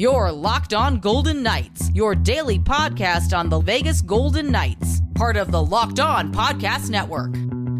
Your 0.00 0.32
Locked 0.32 0.72
On 0.72 0.98
Golden 0.98 1.42
Knights, 1.42 1.90
your 1.92 2.14
daily 2.14 2.58
podcast 2.58 3.36
on 3.36 3.50
the 3.50 3.60
Vegas 3.60 4.00
Golden 4.00 4.50
Knights, 4.50 5.02
part 5.14 5.36
of 5.36 5.52
the 5.52 5.62
Locked 5.62 6.00
On 6.00 6.32
Podcast 6.32 6.88
Network. 6.88 7.34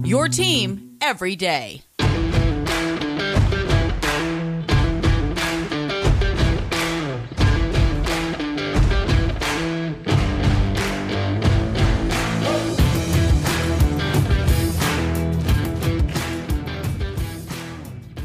Your 0.06 0.28
team 0.28 0.98
every 1.00 1.34
day. 1.34 1.80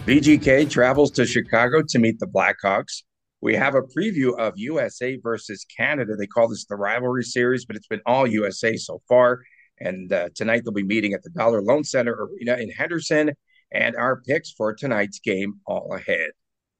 VGK 0.05 0.69
travels 0.69 1.11
to 1.11 1.25
Chicago 1.25 1.81
to 1.87 1.97
meet 1.97 2.19
the 2.19 2.27
Blackhawks. 2.27 3.04
We 3.41 3.55
have 3.55 3.75
a 3.75 3.81
preview 3.81 4.37
of 4.37 4.53
USA 4.57 5.17
versus 5.17 5.65
Canada. 5.77 6.15
They 6.15 6.27
call 6.27 6.47
this 6.47 6.65
the 6.65 6.75
rivalry 6.75 7.23
series, 7.23 7.65
but 7.65 7.75
it's 7.75 7.87
been 7.87 8.01
all 8.05 8.25
USA 8.25 8.75
so 8.77 9.01
far. 9.07 9.41
And 9.79 10.11
uh, 10.11 10.29
tonight 10.33 10.61
they'll 10.63 10.73
be 10.73 10.83
meeting 10.83 11.13
at 11.13 11.21
the 11.23 11.29
Dollar 11.29 11.61
Loan 11.61 11.83
Center 11.83 12.13
Arena 12.13 12.55
in 12.55 12.71
Henderson. 12.71 13.31
And 13.71 13.95
our 13.95 14.21
picks 14.21 14.51
for 14.51 14.73
tonight's 14.73 15.19
game 15.19 15.59
all 15.65 15.93
ahead. 15.93 16.31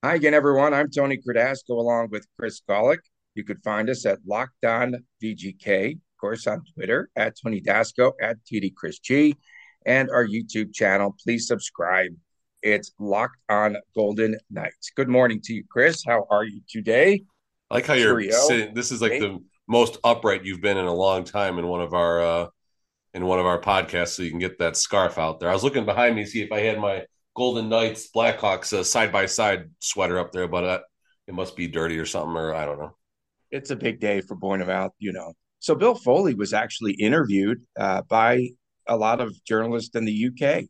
Hi 0.04 0.16
again, 0.16 0.34
everyone. 0.34 0.74
I'm 0.74 0.90
Tony 0.90 1.18
Cardasco 1.18 1.72
along 1.72 2.10
with 2.12 2.28
Chris 2.40 2.62
Gawlik. 2.70 3.00
You 3.34 3.44
could 3.44 3.62
find 3.64 3.90
us 3.90 4.06
at 4.06 4.20
Locked 4.26 4.64
On 4.64 4.96
VGK, 5.22 5.94
of 5.94 5.98
course, 6.22 6.48
on 6.48 6.64
Twitter 6.74 7.10
at 7.16 7.36
Tony 7.44 7.60
Dasco, 7.60 8.14
at 8.22 8.38
TD 8.46 8.74
Chris 8.76 9.00
G, 9.00 9.36
and 9.86 10.10
our 10.10 10.26
YouTube 10.26 10.74
channel. 10.74 11.16
Please 11.24 11.48
subscribe. 11.48 12.12
It's 12.66 12.92
Locked 12.98 13.38
On 13.48 13.78
Golden 13.94 14.40
Knights. 14.50 14.90
Good 14.96 15.08
morning 15.08 15.40
to 15.44 15.54
you, 15.54 15.64
Chris. 15.70 16.04
How 16.04 16.26
are 16.32 16.44
you 16.44 16.62
today? 16.68 17.22
I 17.70 17.76
like 17.76 17.86
how 17.86 17.94
you're 17.94 18.20
sitting. 18.32 18.74
This 18.74 18.92
is 18.92 19.04
like 19.04 19.12
hey. 19.12 19.20
the 19.20 19.38
most 19.68 20.00
upright 20.04 20.44
you've 20.44 20.62
been 20.62 20.80
in 20.80 20.88
a 20.88 20.94
long 20.94 21.26
time 21.26 21.60
in 21.60 21.68
one 21.68 21.82
of 21.82 21.94
our 21.94 22.22
uh 22.22 22.48
in 23.14 23.28
one 23.28 23.38
of 23.38 23.46
our 23.46 23.62
podcasts, 23.62 24.16
so 24.16 24.24
you 24.24 24.32
can 24.32 24.40
get 24.40 24.58
that 24.58 24.76
scarf 24.78 25.20
out 25.20 25.40
there. 25.40 25.48
I 25.48 25.54
was 25.54 25.64
looking 25.64 25.86
behind 25.86 26.16
me 26.16 26.24
to 26.24 26.30
see 26.30 26.42
if 26.42 26.52
I 26.52 26.62
had 26.62 26.80
my 26.80 27.06
Golden 27.36 27.70
Knights 27.70 28.10
Blackhawks 28.14 28.84
side 28.84 29.12
by 29.12 29.28
side 29.28 29.70
sweater 29.80 30.18
up 30.18 30.32
there, 30.32 30.48
but 30.48 30.64
uh, 30.64 30.80
it 31.28 31.36
must 31.36 31.56
be 31.56 31.68
dirty 31.68 32.00
or 32.00 32.06
something, 32.08 32.36
or 32.36 32.56
I 32.56 32.66
don't 32.66 32.80
know. 32.80 32.96
It's 33.52 33.70
a 33.70 33.76
big 33.76 34.00
day 34.00 34.22
for 34.22 34.34
Bournemouth, 34.34 34.92
you 34.98 35.14
know. 35.14 35.34
So 35.60 35.76
Bill 35.76 35.94
Foley 35.94 36.34
was 36.34 36.52
actually 36.52 36.94
interviewed 36.94 37.62
uh, 37.80 38.02
by 38.10 38.50
a 38.88 38.98
lot 38.98 39.22
of 39.22 39.36
journalists 39.46 39.96
in 39.96 40.06
the 40.06 40.30
UK 40.30 40.66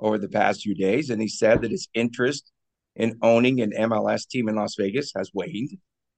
over 0.00 0.18
the 0.18 0.28
past 0.28 0.62
few 0.62 0.74
days, 0.74 1.10
and 1.10 1.20
he 1.20 1.28
said 1.28 1.62
that 1.62 1.70
his 1.70 1.88
interest 1.94 2.50
in 2.96 3.18
owning 3.22 3.60
an 3.60 3.72
MLS 3.72 4.26
team 4.28 4.48
in 4.48 4.56
Las 4.56 4.74
Vegas 4.76 5.12
has 5.16 5.30
waned. 5.32 5.70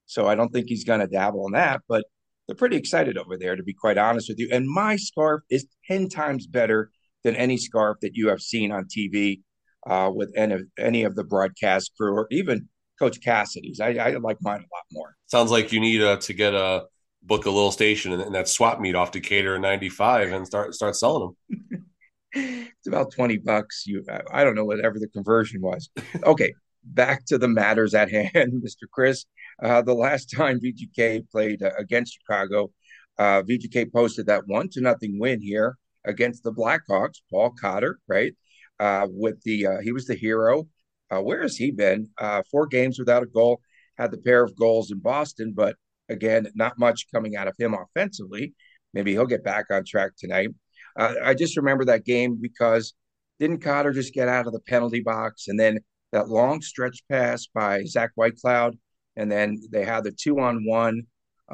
So 0.06 0.26
I 0.26 0.34
don't 0.34 0.52
think 0.52 0.68
he's 0.68 0.84
going 0.84 1.00
to 1.00 1.06
dabble 1.06 1.46
in 1.46 1.52
that, 1.52 1.82
but 1.88 2.04
they're 2.46 2.56
pretty 2.56 2.76
excited 2.76 3.16
over 3.16 3.36
there, 3.36 3.56
to 3.56 3.62
be 3.62 3.74
quite 3.74 3.98
honest 3.98 4.28
with 4.28 4.38
you. 4.38 4.48
And 4.50 4.66
my 4.68 4.96
scarf 4.96 5.42
is 5.50 5.66
10 5.86 6.08
times 6.08 6.46
better 6.46 6.90
than 7.24 7.36
any 7.36 7.56
scarf 7.56 7.98
that 8.02 8.16
you 8.16 8.28
have 8.28 8.40
seen 8.40 8.72
on 8.72 8.86
TV 8.86 9.42
uh, 9.86 10.10
with 10.12 10.32
any 10.36 10.54
of, 10.54 10.62
any 10.78 11.04
of 11.04 11.14
the 11.14 11.24
broadcast 11.24 11.92
crew 11.96 12.12
or 12.14 12.26
even 12.30 12.68
Coach 12.98 13.20
Cassidy's. 13.22 13.80
I, 13.80 13.90
I 13.90 14.10
like 14.16 14.38
mine 14.40 14.58
a 14.58 14.74
lot 14.74 14.84
more. 14.92 15.14
Sounds 15.26 15.50
like 15.50 15.72
you 15.72 15.80
need 15.80 16.02
uh, 16.02 16.16
to 16.18 16.32
get 16.32 16.54
a 16.54 16.84
book 17.22 17.46
a 17.46 17.50
little 17.50 17.72
station 17.72 18.12
and, 18.12 18.22
and 18.22 18.34
that 18.34 18.48
swap 18.48 18.80
meet 18.80 18.94
off 18.94 19.12
Decatur 19.12 19.58
95 19.58 20.32
and 20.32 20.46
start 20.46 20.74
start 20.74 20.96
selling 20.96 21.34
them. 21.50 21.86
it's 22.34 22.86
about 22.86 23.12
20 23.12 23.38
bucks. 23.38 23.84
You, 23.86 24.04
I 24.32 24.44
don't 24.44 24.54
know 24.54 24.64
whatever 24.64 24.98
the 24.98 25.08
conversion 25.08 25.60
was. 25.60 25.90
Okay, 26.24 26.52
back 26.84 27.24
to 27.26 27.38
the 27.38 27.48
matters 27.48 27.94
at 27.94 28.10
hand, 28.10 28.32
Mr. 28.64 28.88
Chris. 28.90 29.24
Uh, 29.62 29.82
the 29.82 29.94
last 29.94 30.34
time 30.34 30.60
VGK 30.60 31.28
played 31.30 31.62
uh, 31.62 31.70
against 31.78 32.18
Chicago, 32.20 32.70
uh, 33.18 33.42
VGK 33.42 33.92
posted 33.92 34.26
that 34.26 34.46
one 34.46 34.68
to 34.70 34.80
nothing 34.80 35.18
win 35.18 35.40
here 35.40 35.76
against 36.04 36.42
the 36.42 36.52
Blackhawks. 36.52 37.20
Paul 37.30 37.52
Cotter, 37.60 37.98
right? 38.08 38.34
Uh, 38.80 39.06
with 39.10 39.42
the 39.42 39.66
uh, 39.66 39.80
he 39.82 39.92
was 39.92 40.06
the 40.06 40.14
hero. 40.14 40.68
Uh, 41.10 41.20
where 41.20 41.42
has 41.42 41.56
he 41.56 41.70
been? 41.70 42.08
four 42.50 42.66
games 42.66 42.98
without 42.98 43.22
a 43.22 43.26
goal. 43.26 43.60
Had 43.98 44.10
the 44.10 44.18
pair 44.18 44.42
of 44.42 44.56
goals 44.56 44.90
in 44.90 44.98
Boston, 45.00 45.52
but 45.54 45.76
again, 46.08 46.46
not 46.54 46.78
much 46.78 47.06
coming 47.12 47.36
out 47.36 47.46
of 47.46 47.54
him 47.58 47.74
offensively. 47.74 48.54
Maybe 48.94 49.12
he'll 49.12 49.26
get 49.26 49.44
back 49.44 49.66
on 49.70 49.84
track 49.84 50.12
tonight. 50.18 50.48
Uh, 50.96 51.14
I 51.24 51.34
just 51.34 51.56
remember 51.56 51.84
that 51.86 52.04
game 52.04 52.38
because 52.40 52.94
didn't 53.40 53.60
Cotter 53.60 53.92
just 53.92 54.14
get 54.14 54.28
out 54.28 54.46
of 54.46 54.52
the 54.52 54.60
penalty 54.60 55.00
box 55.00 55.48
and 55.48 55.58
then 55.58 55.80
that 56.12 56.28
long 56.28 56.60
stretch 56.60 57.02
pass 57.10 57.46
by 57.52 57.84
Zach 57.84 58.10
Whitecloud, 58.16 58.78
and 59.16 59.32
then 59.32 59.60
they 59.70 59.84
had 59.84 60.04
the 60.04 60.12
two 60.12 60.38
on 60.40 60.64
one. 60.66 61.02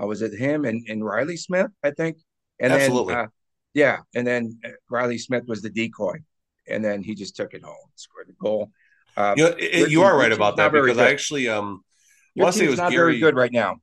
Uh, 0.00 0.06
was 0.06 0.22
it 0.22 0.38
him 0.38 0.64
and, 0.64 0.86
and 0.88 1.04
Riley 1.04 1.36
Smith? 1.36 1.68
I 1.82 1.92
think. 1.92 2.18
And 2.60 2.72
Absolutely. 2.72 3.14
Then, 3.14 3.24
uh, 3.24 3.28
yeah, 3.74 3.98
and 4.14 4.26
then 4.26 4.58
uh, 4.64 4.70
Riley 4.90 5.18
Smith 5.18 5.44
was 5.46 5.62
the 5.62 5.70
decoy, 5.70 6.18
and 6.68 6.84
then 6.84 7.02
he 7.02 7.14
just 7.14 7.36
took 7.36 7.54
it 7.54 7.62
home, 7.62 7.76
scored 7.94 8.26
the 8.28 8.34
goal. 8.34 8.70
Uh, 9.16 9.34
you, 9.36 9.44
know, 9.44 9.54
it, 9.58 9.90
you 9.90 10.02
are 10.02 10.16
right 10.16 10.32
about 10.32 10.56
that 10.56 10.72
because. 10.72 10.98
I 10.98 11.10
actually 11.10 11.48
um, 11.48 11.82
your 12.34 12.46
team's 12.46 12.60
it 12.60 12.70
was 12.70 12.78
not 12.78 12.90
Gary... 12.90 13.12
very 13.12 13.20
good 13.20 13.36
right 13.36 13.52
now. 13.52 13.76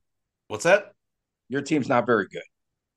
What's 0.48 0.64
that? 0.64 0.92
Your 1.48 1.62
team's 1.62 1.88
not 1.88 2.06
very 2.06 2.26
good. 2.30 2.42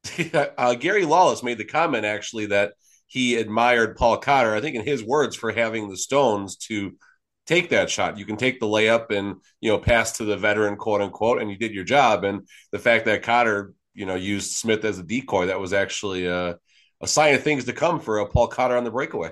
uh, 0.34 0.76
Gary 0.76 1.06
Lawless 1.06 1.44
made 1.44 1.58
the 1.58 1.66
comment 1.66 2.06
actually 2.06 2.48
that 2.48 2.74
he 3.08 3.36
admired 3.36 3.98
Paul 3.98 4.18
Cotter, 4.18 4.54
I 4.54 4.62
think 4.62 4.76
in 4.76 4.86
his 4.86 5.04
words, 5.04 5.36
for 5.36 5.52
having 5.52 5.90
the 5.90 5.98
stones 5.98 6.56
to 6.68 6.96
take 7.48 7.70
that 7.70 7.90
shot. 7.90 8.20
You 8.20 8.26
can 8.26 8.38
take 8.38 8.60
the 8.60 8.68
layup 8.68 9.10
and 9.10 9.38
you 9.60 9.72
know 9.72 9.80
pass 9.80 10.18
to 10.18 10.26
the 10.26 10.38
veteran, 10.38 10.78
quote 10.78 11.02
unquote, 11.02 11.42
and 11.42 11.50
you 11.50 11.58
did 11.58 11.74
your 11.74 11.84
job. 11.84 12.24
And 12.24 12.48
the 12.72 12.80
fact 12.80 13.06
that 13.06 13.24
Cotter, 13.24 13.74
you 13.96 14.06
know, 14.06 14.16
used 14.16 14.52
Smith 14.52 14.86
as 14.86 15.00
a 15.00 15.04
decoy, 15.04 15.48
that 15.48 15.60
was 15.60 15.74
actually 15.74 16.28
a, 16.28 16.58
a 17.02 17.08
sign 17.08 17.34
of 17.34 17.44
things 17.44 17.66
to 17.66 17.74
come 17.74 18.00
for 18.00 18.24
Paul 18.30 18.48
Cotter 18.48 18.78
on 18.78 18.84
the 18.84 18.92
breakaway. 18.92 19.32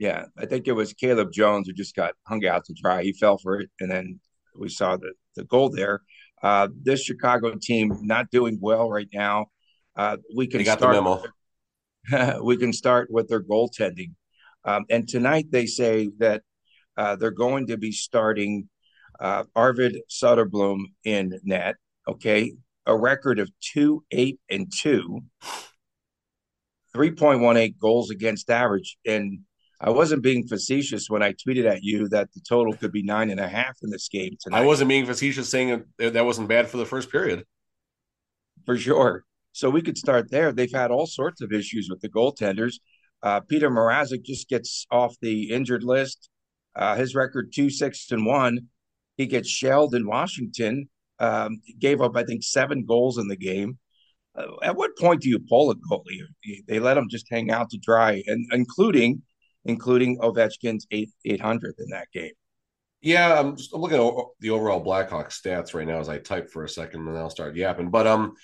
Yeah, 0.00 0.24
I 0.36 0.46
think 0.46 0.66
it 0.66 0.72
was 0.72 0.92
Caleb 0.92 1.30
Jones 1.32 1.68
who 1.68 1.72
just 1.72 1.94
got 1.94 2.14
hung 2.26 2.44
out 2.44 2.64
to 2.64 2.74
dry. 2.74 3.04
He 3.04 3.12
fell 3.12 3.38
for 3.38 3.60
it, 3.60 3.70
and 3.78 3.88
then 3.88 4.20
we 4.58 4.68
saw 4.68 4.96
the 4.96 5.12
the 5.36 5.44
goal 5.44 5.68
there. 5.68 6.02
Uh, 6.42 6.68
this 6.82 7.02
Chicago 7.02 7.54
team 7.54 7.96
not 8.02 8.30
doing 8.30 8.58
well 8.60 8.90
right 8.90 9.08
now. 9.12 9.46
Uh, 9.96 10.16
we 10.34 10.46
can 10.46 10.62
got 10.64 10.78
start, 10.78 10.94
the 10.94 11.02
memo. 11.02 12.42
we 12.42 12.56
can 12.56 12.72
start 12.72 13.08
with 13.10 13.28
their 13.28 13.42
goaltending. 13.42 14.12
Um, 14.64 14.84
and 14.90 15.06
tonight 15.06 15.46
they 15.50 15.66
say 15.66 16.10
that 16.18 16.42
uh, 16.96 17.16
they're 17.16 17.30
going 17.30 17.66
to 17.68 17.76
be 17.76 17.92
starting 17.92 18.68
uh, 19.20 19.44
Arvid 19.54 19.98
Soderblom 20.10 20.84
in 21.04 21.38
net. 21.44 21.76
Okay, 22.06 22.52
a 22.86 22.96
record 22.96 23.38
of 23.38 23.50
two, 23.60 24.04
eight, 24.10 24.38
and 24.50 24.70
two, 24.70 25.22
3.18 26.94 27.78
goals 27.78 28.10
against 28.10 28.50
average. 28.50 28.98
And 29.06 29.40
I 29.80 29.90
wasn't 29.90 30.22
being 30.22 30.46
facetious 30.46 31.10
when 31.10 31.22
I 31.22 31.32
tweeted 31.32 31.66
at 31.66 31.82
you 31.82 32.08
that 32.08 32.32
the 32.32 32.40
total 32.46 32.74
could 32.74 32.92
be 32.92 33.02
nine 33.02 33.30
and 33.30 33.40
a 33.40 33.48
half 33.48 33.76
in 33.82 33.90
this 33.90 34.08
game 34.08 34.36
tonight. 34.40 34.60
I 34.60 34.64
wasn't 34.64 34.88
being 34.88 35.06
facetious 35.06 35.48
saying 35.48 35.84
that 35.98 36.24
wasn't 36.24 36.48
bad 36.48 36.68
for 36.68 36.76
the 36.76 36.86
first 36.86 37.10
period. 37.10 37.44
For 38.66 38.76
sure. 38.76 39.24
So 39.54 39.70
we 39.70 39.82
could 39.82 39.96
start 39.96 40.32
there. 40.32 40.50
They've 40.50 40.70
had 40.72 40.90
all 40.90 41.06
sorts 41.06 41.40
of 41.40 41.52
issues 41.52 41.88
with 41.88 42.00
the 42.00 42.08
goaltenders. 42.08 42.74
Uh, 43.22 43.40
Petr 43.40 43.70
Mrazek 43.70 44.24
just 44.24 44.48
gets 44.48 44.84
off 44.90 45.14
the 45.22 45.50
injured 45.50 45.84
list. 45.84 46.28
Uh, 46.74 46.96
his 46.96 47.14
record 47.14 47.52
two 47.54 47.70
six 47.70 48.10
and 48.10 48.26
one. 48.26 48.58
He 49.16 49.26
gets 49.26 49.48
shelled 49.48 49.94
in 49.94 50.08
Washington. 50.08 50.88
Um, 51.20 51.60
gave 51.78 52.00
up, 52.00 52.16
I 52.16 52.24
think, 52.24 52.42
seven 52.42 52.84
goals 52.84 53.16
in 53.16 53.28
the 53.28 53.36
game. 53.36 53.78
Uh, 54.36 54.46
at 54.60 54.74
what 54.74 54.98
point 54.98 55.22
do 55.22 55.28
you 55.28 55.38
pull 55.38 55.70
a 55.70 55.76
goalie? 55.76 56.18
They 56.66 56.80
let 56.80 56.98
him 56.98 57.08
just 57.08 57.26
hang 57.30 57.52
out 57.52 57.70
to 57.70 57.78
dry, 57.78 58.24
and 58.26 58.44
including 58.50 59.22
including 59.64 60.18
Ovechkin's 60.18 60.84
eight 60.90 61.12
eight 61.24 61.40
hundred 61.40 61.76
in 61.78 61.90
that 61.90 62.08
game. 62.12 62.32
Yeah, 63.02 63.38
I'm 63.38 63.54
just 63.54 63.72
I'm 63.72 63.80
looking 63.80 64.04
at 64.04 64.12
the 64.40 64.50
overall 64.50 64.84
Blackhawks 64.84 65.40
stats 65.40 65.74
right 65.74 65.86
now 65.86 66.00
as 66.00 66.08
I 66.08 66.18
type 66.18 66.50
for 66.50 66.64
a 66.64 66.68
second, 66.68 67.06
and 67.06 67.10
then 67.10 67.22
I'll 67.22 67.30
start 67.30 67.54
yapping. 67.54 67.90
But 67.90 68.08
um, 68.08 68.34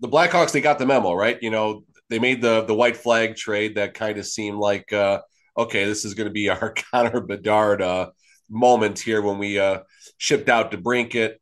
the 0.00 0.08
Blackhawks 0.08 0.52
they 0.52 0.60
got 0.60 0.78
the 0.78 0.86
memo, 0.86 1.12
right? 1.12 1.38
You 1.42 1.50
know, 1.50 1.84
they 2.08 2.18
made 2.18 2.42
the 2.42 2.62
the 2.62 2.74
white 2.74 2.96
flag 2.96 3.36
trade 3.36 3.76
that 3.76 3.94
kind 3.94 4.18
of 4.18 4.26
seemed 4.26 4.58
like 4.58 4.92
uh, 4.92 5.20
okay, 5.56 5.84
this 5.84 6.04
is 6.04 6.14
going 6.14 6.28
to 6.28 6.32
be 6.32 6.48
our 6.48 6.74
Connor 6.92 7.20
Bedard 7.20 7.82
uh, 7.82 8.10
moment 8.48 8.98
here 8.98 9.22
when 9.22 9.38
we 9.38 9.58
uh, 9.58 9.80
shipped 10.18 10.48
out 10.48 10.72
DeBrincat, 10.72 11.34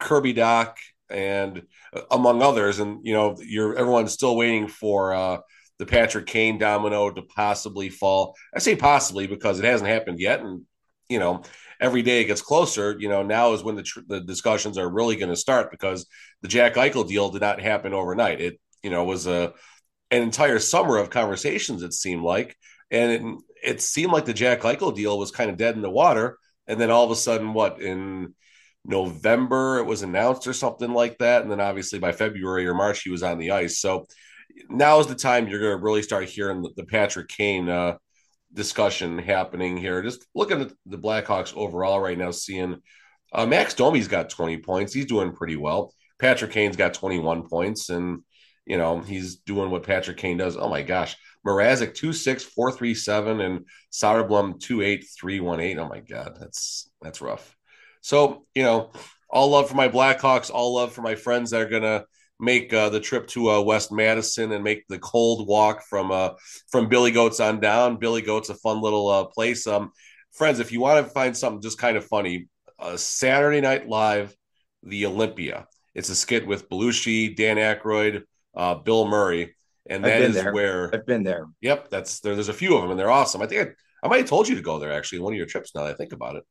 Kirby 0.00 0.34
Dach, 0.34 0.74
and 1.10 1.62
uh, 1.94 2.02
among 2.10 2.42
others, 2.42 2.78
and 2.78 3.00
you 3.04 3.12
know, 3.12 3.36
you're 3.40 3.76
everyone's 3.76 4.12
still 4.12 4.36
waiting 4.36 4.68
for 4.68 5.12
uh, 5.12 5.38
the 5.78 5.86
Patrick 5.86 6.26
Kane 6.26 6.58
domino 6.58 7.10
to 7.10 7.22
possibly 7.22 7.90
fall. 7.90 8.34
I 8.54 8.58
say 8.58 8.76
possibly 8.76 9.26
because 9.26 9.58
it 9.58 9.64
hasn't 9.64 9.90
happened 9.90 10.20
yet, 10.20 10.40
and 10.40 10.62
you 11.08 11.18
know, 11.18 11.42
every 11.80 12.02
day 12.02 12.20
it 12.20 12.26
gets 12.26 12.42
closer, 12.42 12.96
you 12.98 13.08
know, 13.08 13.22
now 13.22 13.52
is 13.52 13.62
when 13.62 13.76
the, 13.76 13.82
tr- 13.82 14.00
the 14.06 14.20
discussions 14.20 14.78
are 14.78 14.88
really 14.88 15.16
going 15.16 15.30
to 15.30 15.36
start 15.36 15.70
because 15.70 16.06
the 16.42 16.48
Jack 16.48 16.74
Eichel 16.74 17.06
deal 17.06 17.30
did 17.30 17.42
not 17.42 17.60
happen 17.60 17.94
overnight. 17.94 18.40
It, 18.40 18.60
you 18.82 18.90
know, 18.90 19.04
was 19.04 19.26
a 19.26 19.52
an 20.10 20.22
entire 20.22 20.58
summer 20.58 20.98
of 20.98 21.10
conversations. 21.10 21.82
It 21.82 21.92
seemed 21.92 22.22
like, 22.22 22.56
and 22.90 23.12
it, 23.12 23.44
it 23.64 23.82
seemed 23.82 24.12
like 24.12 24.26
the 24.26 24.34
Jack 24.34 24.60
Eichel 24.60 24.94
deal 24.94 25.18
was 25.18 25.30
kind 25.30 25.50
of 25.50 25.56
dead 25.56 25.74
in 25.74 25.82
the 25.82 25.90
water. 25.90 26.38
And 26.66 26.80
then 26.80 26.90
all 26.90 27.04
of 27.04 27.10
a 27.10 27.16
sudden, 27.16 27.52
what 27.52 27.80
in 27.80 28.34
November 28.84 29.78
it 29.78 29.84
was 29.84 30.02
announced 30.02 30.46
or 30.46 30.52
something 30.52 30.92
like 30.92 31.18
that. 31.18 31.42
And 31.42 31.50
then 31.50 31.60
obviously 31.60 31.98
by 31.98 32.12
February 32.12 32.66
or 32.66 32.74
March, 32.74 33.02
he 33.02 33.10
was 33.10 33.22
on 33.22 33.38
the 33.38 33.52
ice. 33.52 33.78
So 33.78 34.06
now 34.68 35.00
is 35.00 35.06
the 35.06 35.14
time 35.14 35.48
you're 35.48 35.60
going 35.60 35.76
to 35.76 35.82
really 35.82 36.02
start 36.02 36.28
hearing 36.28 36.62
the, 36.62 36.70
the 36.76 36.84
Patrick 36.84 37.28
Kane 37.28 37.68
uh, 37.68 37.96
discussion 38.54 39.18
happening 39.18 39.76
here. 39.76 40.02
Just 40.02 40.26
looking 40.34 40.60
at 40.60 40.72
the 40.86 40.98
Blackhawks 40.98 41.54
overall 41.56 42.00
right 42.00 42.16
now, 42.16 42.30
seeing 42.30 42.80
uh, 43.32 43.46
Max 43.46 43.74
Domi's 43.74 44.08
got 44.08 44.30
20 44.30 44.58
points. 44.58 44.94
He's 44.94 45.06
doing 45.06 45.32
pretty 45.32 45.56
well. 45.56 45.92
Patrick 46.18 46.52
Kane's 46.52 46.76
got 46.76 46.94
21 46.94 47.48
points, 47.48 47.90
and 47.90 48.22
you 48.64 48.78
know 48.78 49.00
he's 49.00 49.36
doing 49.36 49.70
what 49.70 49.82
Patrick 49.82 50.16
Kane 50.16 50.38
does. 50.38 50.56
Oh 50.56 50.68
my 50.68 50.82
gosh, 50.82 51.16
Mrazek 51.46 51.94
two 51.94 52.12
six 52.12 52.42
four 52.44 52.72
three 52.72 52.94
seven 52.94 53.40
and 53.40 53.66
Soderblom 53.92 54.60
two 54.60 54.80
eight 54.80 55.04
three 55.18 55.40
one 55.40 55.60
eight. 55.60 55.78
Oh 55.78 55.88
my 55.88 56.00
god, 56.00 56.36
that's 56.40 56.90
that's 57.02 57.20
rough. 57.20 57.54
So 58.00 58.46
you 58.54 58.62
know, 58.62 58.92
all 59.28 59.50
love 59.50 59.68
for 59.68 59.74
my 59.74 59.88
Blackhawks, 59.88 60.50
all 60.50 60.74
love 60.74 60.92
for 60.92 61.02
my 61.02 61.16
friends 61.16 61.50
that 61.50 61.60
are 61.60 61.68
gonna 61.68 62.04
make 62.40 62.72
uh, 62.72 62.88
the 62.88 63.00
trip 63.00 63.26
to 63.28 63.50
uh, 63.50 63.60
West 63.60 63.92
Madison 63.92 64.52
and 64.52 64.64
make 64.64 64.86
the 64.88 64.98
cold 64.98 65.46
walk 65.48 65.82
from 65.82 66.10
uh, 66.10 66.30
from 66.70 66.88
Billy 66.88 67.10
Goats 67.10 67.40
on 67.40 67.60
down. 67.60 67.98
Billy 67.98 68.22
Goats 68.22 68.48
a 68.48 68.54
fun 68.54 68.80
little 68.80 69.08
uh, 69.08 69.24
place. 69.24 69.66
Um, 69.66 69.92
friends, 70.32 70.60
if 70.60 70.72
you 70.72 70.80
want 70.80 71.04
to 71.04 71.12
find 71.12 71.36
something 71.36 71.62
just 71.62 71.78
kind 71.78 71.96
of 71.96 72.04
funny, 72.04 72.48
uh, 72.78 72.96
Saturday 72.96 73.60
Night 73.60 73.88
Live, 73.88 74.34
the 74.82 75.06
Olympia. 75.06 75.66
It's 75.94 76.08
a 76.08 76.16
skit 76.16 76.46
with 76.46 76.68
Belushi, 76.68 77.36
Dan 77.36 77.56
Aykroyd, 77.56 78.24
uh, 78.56 78.74
Bill 78.76 79.06
Murray, 79.06 79.54
and 79.88 80.04
that 80.04 80.22
is 80.22 80.34
there. 80.34 80.52
where 80.52 80.90
I've 80.92 81.06
been 81.06 81.22
there. 81.22 81.46
Yep, 81.60 81.88
that's 81.90 82.20
there. 82.20 82.34
There's 82.34 82.48
a 82.48 82.52
few 82.52 82.74
of 82.74 82.82
them, 82.82 82.90
and 82.90 82.98
they're 82.98 83.10
awesome. 83.10 83.42
I 83.42 83.46
think 83.46 83.68
I, 83.68 84.06
I 84.06 84.08
might 84.08 84.18
have 84.18 84.28
told 84.28 84.48
you 84.48 84.56
to 84.56 84.62
go 84.62 84.78
there 84.78 84.92
actually 84.92 85.20
one 85.20 85.32
of 85.32 85.36
your 85.36 85.46
trips. 85.46 85.74
Now 85.74 85.84
that 85.84 85.94
I 85.94 85.96
think 85.96 86.12
about 86.12 86.36
it. 86.36 86.44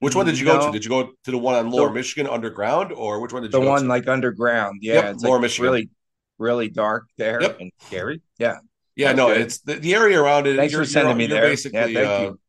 Which 0.00 0.14
one 0.14 0.26
did 0.26 0.38
you 0.38 0.46
No. 0.46 0.58
go 0.58 0.66
to? 0.66 0.72
Did 0.72 0.84
you 0.84 0.90
go 0.90 1.10
to 1.24 1.30
the 1.30 1.38
one 1.38 1.54
on 1.56 1.70
Lower 1.70 1.90
Michigan 1.92 2.30
underground, 2.30 2.92
or 2.92 3.20
which 3.20 3.32
one 3.32 3.42
did 3.42 3.52
you 3.52 3.60
The 3.60 3.66
one 3.66 3.82
to? 3.82 3.88
like 3.88 4.06
underground. 4.06 4.78
Yeah, 4.82 4.94
Yep, 4.94 5.04
it's 5.14 5.22
Lower 5.24 5.34
like 5.34 5.42
Michigan. 5.42 5.64
really, 5.72 5.90
really 6.38 6.68
dark 6.68 7.06
there 7.16 7.42
Yep. 7.42 7.60
and 7.60 7.72
scary. 7.80 8.22
Yeah. 8.38 8.58
yeah, 8.94 9.08
that's 9.08 9.16
no, 9.16 9.28
good. 9.28 9.40
it's 9.40 9.58
the, 9.60 9.74
the 9.74 9.94
area 9.94 10.20
around 10.20 10.46
it. 10.46 10.56
Thanks 10.56 10.74
for 10.74 10.84
sending 10.84 11.16
me 11.16 11.26
there. 11.26 11.42
Basically, 11.42 11.78
Yeah, 11.78 11.84
thank 11.84 11.96
uh, 11.98 12.22
you. 12.30 12.40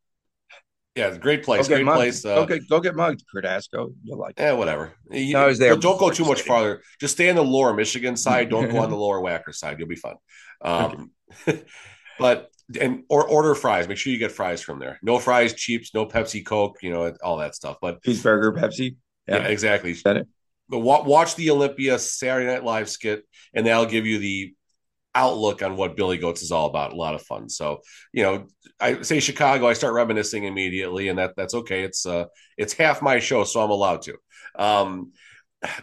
yeah, 0.95 1.07
it's 1.07 1.17
a 1.17 1.19
great 1.19 1.43
place. 1.43 1.67
Go 1.67 1.75
Great 1.75 1.85
mugged. 1.85 1.97
place. 1.97 2.23
Uh, 2.25 2.35
go 2.35 2.45
get 2.45 2.69
go 2.69 2.79
get 2.79 2.95
mugged, 2.95 3.23
Cardasco. 3.33 3.93
You'll 4.03 4.19
like. 4.19 4.37
Yeah, 4.37 4.53
whatever. 4.53 4.93
You- 5.09 5.33
No, 5.33 5.43
I 5.43 5.47
was 5.47 5.57
there 5.57 5.75
Don't, 5.75 5.99
go 5.99 6.11
too 6.11 6.25
much 6.25 6.43
farther. 6.43 6.83
Just 6.99 7.15
stay 7.15 7.29
on 7.31 7.35
the 7.35 7.43
lower 7.43 7.73
Michigan 7.73 8.15
side. 8.15 8.49
Don't 8.49 8.69
go 8.69 8.77
on 8.77 8.89
the 8.95 8.95
lower 8.97 9.19
Wacker 9.19 9.55
side. 9.55 9.79
You'll 9.79 9.87
be 9.87 9.95
fine. 9.95 10.17
Um, 10.61 11.11
but 12.19 12.51
and 12.79 13.03
or 13.09 13.27
order 13.27 13.55
fries. 13.55 13.87
Make 13.87 13.97
sure 13.97 14.11
you 14.13 14.19
get 14.19 14.31
fries 14.31 14.61
from 14.61 14.79
there. 14.79 14.99
No 15.01 15.17
fries, 15.19 15.53
cheaps, 15.53 15.93
no 15.93 16.05
Pepsi, 16.05 16.45
Coke. 16.45 16.77
You 16.81 16.91
know 16.91 17.13
all 17.23 17.37
that 17.37 17.55
stuff. 17.55 17.77
But 17.81 18.01
Cheeseburger, 18.03 18.53
Pepsi. 18.57 18.95
yeah, 19.27 19.37
Yeah. 19.37 19.47
exactly. 19.47 19.95
But 20.03 20.79
wa- 20.79 21.03
watch 21.03 21.35
the 21.35 21.49
Olympia 21.49 21.97
Saturday 21.97 22.45
Night 22.45 22.63
Live 22.63 22.89
skit, 22.89 23.23
and 23.53 23.65
that'll 23.65 23.85
give 23.87 24.05
you 24.05 24.19
the 24.19 24.53
outlook 25.15 25.63
on 25.63 25.75
what 25.75 25.97
Billy 25.97 26.17
Goats 26.19 26.43
is 26.43 26.51
all 26.51 26.67
about. 26.67 26.93
A 26.93 26.95
lot 26.95 27.15
of 27.15 27.23
fun. 27.23 27.49
So 27.49 27.79
you 28.13 28.21
know, 28.23 28.45
I 28.79 29.01
say 29.01 29.19
Chicago, 29.19 29.67
I 29.67 29.73
start 29.73 29.93
reminiscing 29.95 30.43
immediately, 30.43 31.07
and 31.07 31.17
that 31.17 31.35
that's 31.35 31.55
okay. 31.55 31.81
It's 31.83 32.05
uh, 32.05 32.25
it's 32.57 32.73
half 32.73 33.01
my 33.01 33.17
show, 33.19 33.43
so 33.45 33.61
I'm 33.61 33.71
allowed 33.71 34.03
to. 34.03 34.15
Um, 34.57 35.11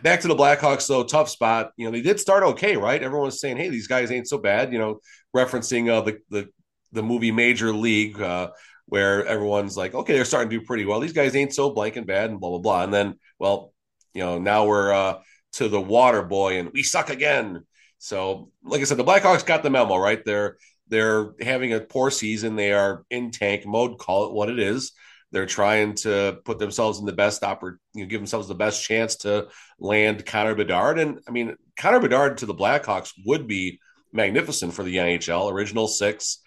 back 0.03 0.21
to 0.21 0.29
the 0.29 0.35
Blackhawks, 0.37 0.87
though, 0.87 1.03
tough 1.05 1.29
spot. 1.29 1.73
You 1.77 1.87
know, 1.87 1.91
they 1.91 2.03
did 2.03 2.21
start 2.21 2.45
okay, 2.45 2.77
right? 2.77 3.03
Everyone's 3.03 3.41
saying, 3.41 3.57
"Hey, 3.57 3.69
these 3.71 3.89
guys 3.89 4.13
ain't 4.13 4.29
so 4.29 4.39
bad." 4.39 4.73
You 4.73 4.79
know, 4.79 5.01
referencing 5.37 5.91
uh, 5.91 6.03
the 6.03 6.19
the 6.31 6.49
the 6.93 7.03
movie 7.03 7.33
Major 7.33 7.73
League, 7.73 8.21
uh, 8.21 8.51
where 8.87 9.25
everyone's 9.27 9.77
like, 9.77 9.95
"Okay, 9.95 10.15
they're 10.15 10.25
starting 10.25 10.51
to 10.51 10.59
do 10.59 10.65
pretty 10.65 10.85
well. 10.85 11.01
These 11.01 11.13
guys 11.13 11.35
ain't 11.35 11.55
so 11.55 11.71
blank 11.71 11.97
and 11.97 12.07
bad," 12.07 12.31
and 12.31 12.41
blah 12.41 12.51
blah 12.51 12.59
blah. 12.59 12.85
And 12.85 12.95
then, 12.95 13.15
well, 13.39 13.73
you 14.15 14.23
know, 14.23 14.39
now 14.39 14.67
we're 14.67 14.93
uh, 14.93 15.19
to 15.55 15.69
the 15.69 15.81
Water 15.81 16.23
Boy, 16.23 16.59
and 16.59 16.71
we 16.73 16.83
suck 16.83 17.11
again. 17.11 17.65
So, 17.99 18.51
like 18.63 18.81
I 18.81 18.85
said, 18.85 18.99
the 18.99 19.05
Blackhawks 19.05 19.45
got 19.45 19.63
the 19.63 19.71
memo, 19.71 19.97
right? 19.97 20.25
They're 20.25 20.59
they're 20.89 21.33
having 21.41 21.73
a 21.73 21.81
poor 21.81 22.11
season. 22.11 22.57
They 22.57 22.73
are 22.73 23.05
in 23.11 23.31
tank 23.31 23.67
mode. 23.67 23.99
Call 23.99 24.27
it 24.27 24.33
what 24.33 24.49
it 24.49 24.59
is. 24.59 24.93
They're 25.33 25.47
trying 25.47 25.95
to 25.97 26.39
put 26.45 26.59
themselves 26.59 27.01
in 27.01 27.07
the 27.07 27.13
best 27.13 27.43
oppor- 27.43 27.79
you 27.95 28.05
know, 28.05 28.09
give 28.09 28.21
themselves 28.21 28.49
the 28.49 28.55
best 28.55 28.85
chance 28.85 29.17
to 29.17 29.49
land 29.79 30.25
Connor 30.25 30.55
Bedard. 30.55 30.99
And 30.99 31.19
I 31.27 31.31
mean, 31.33 31.57
Connor 31.79 32.01
Bedard 32.01 32.39
to 32.39 32.47
the 32.47 32.55
Blackhawks 32.55 33.13
would 33.27 33.47
be 33.47 33.81
magnificent 34.13 34.73
for 34.73 34.85
the 34.85 34.97
NHL. 34.97 35.51
Original 35.53 35.89
six, 35.89 36.39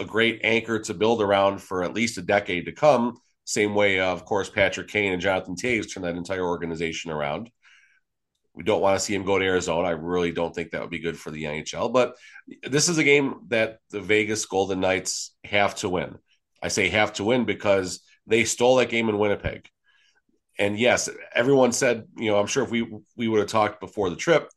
a 0.00 0.04
great 0.04 0.40
anchor 0.42 0.78
to 0.80 0.94
build 0.94 1.22
around 1.22 1.62
for 1.62 1.84
at 1.84 1.94
least 1.94 2.18
a 2.18 2.22
decade 2.22 2.64
to 2.64 2.72
come. 2.72 3.18
Same 3.44 3.74
way, 3.74 4.00
uh, 4.00 4.10
of 4.10 4.24
course, 4.24 4.48
Patrick 4.48 4.88
Kane 4.88 5.12
and 5.12 5.20
Jonathan 5.20 5.54
Toews 5.54 5.92
turned 5.92 6.06
that 6.06 6.16
entire 6.16 6.44
organization 6.44 7.10
around. 7.10 7.50
We 8.54 8.64
don't 8.64 8.80
want 8.80 8.98
to 8.98 9.04
see 9.04 9.14
him 9.14 9.24
go 9.24 9.38
to 9.38 9.44
Arizona. 9.44 9.88
I 9.88 9.92
really 9.92 10.32
don't 10.32 10.54
think 10.54 10.70
that 10.70 10.80
would 10.80 10.90
be 10.90 10.98
good 10.98 11.18
for 11.18 11.30
the 11.30 11.44
NHL. 11.44 11.92
But 11.92 12.16
this 12.62 12.88
is 12.88 12.98
a 12.98 13.04
game 13.04 13.42
that 13.48 13.78
the 13.90 14.00
Vegas 14.00 14.46
Golden 14.46 14.80
Knights 14.80 15.34
have 15.44 15.74
to 15.76 15.88
win. 15.88 16.18
I 16.62 16.68
say 16.68 16.88
have 16.88 17.12
to 17.14 17.24
win 17.24 17.44
because 17.44 18.00
they 18.26 18.44
stole 18.44 18.76
that 18.76 18.88
game 18.88 19.08
in 19.08 19.18
Winnipeg. 19.18 19.68
And 20.58 20.78
yes, 20.78 21.08
everyone 21.34 21.72
said, 21.72 22.04
you 22.16 22.30
know, 22.30 22.38
I'm 22.38 22.46
sure 22.46 22.64
if 22.64 22.70
we 22.70 22.86
we 23.16 23.28
would 23.28 23.40
have 23.40 23.48
talked 23.48 23.80
before 23.80 24.10
the 24.10 24.16
trip, 24.16 24.50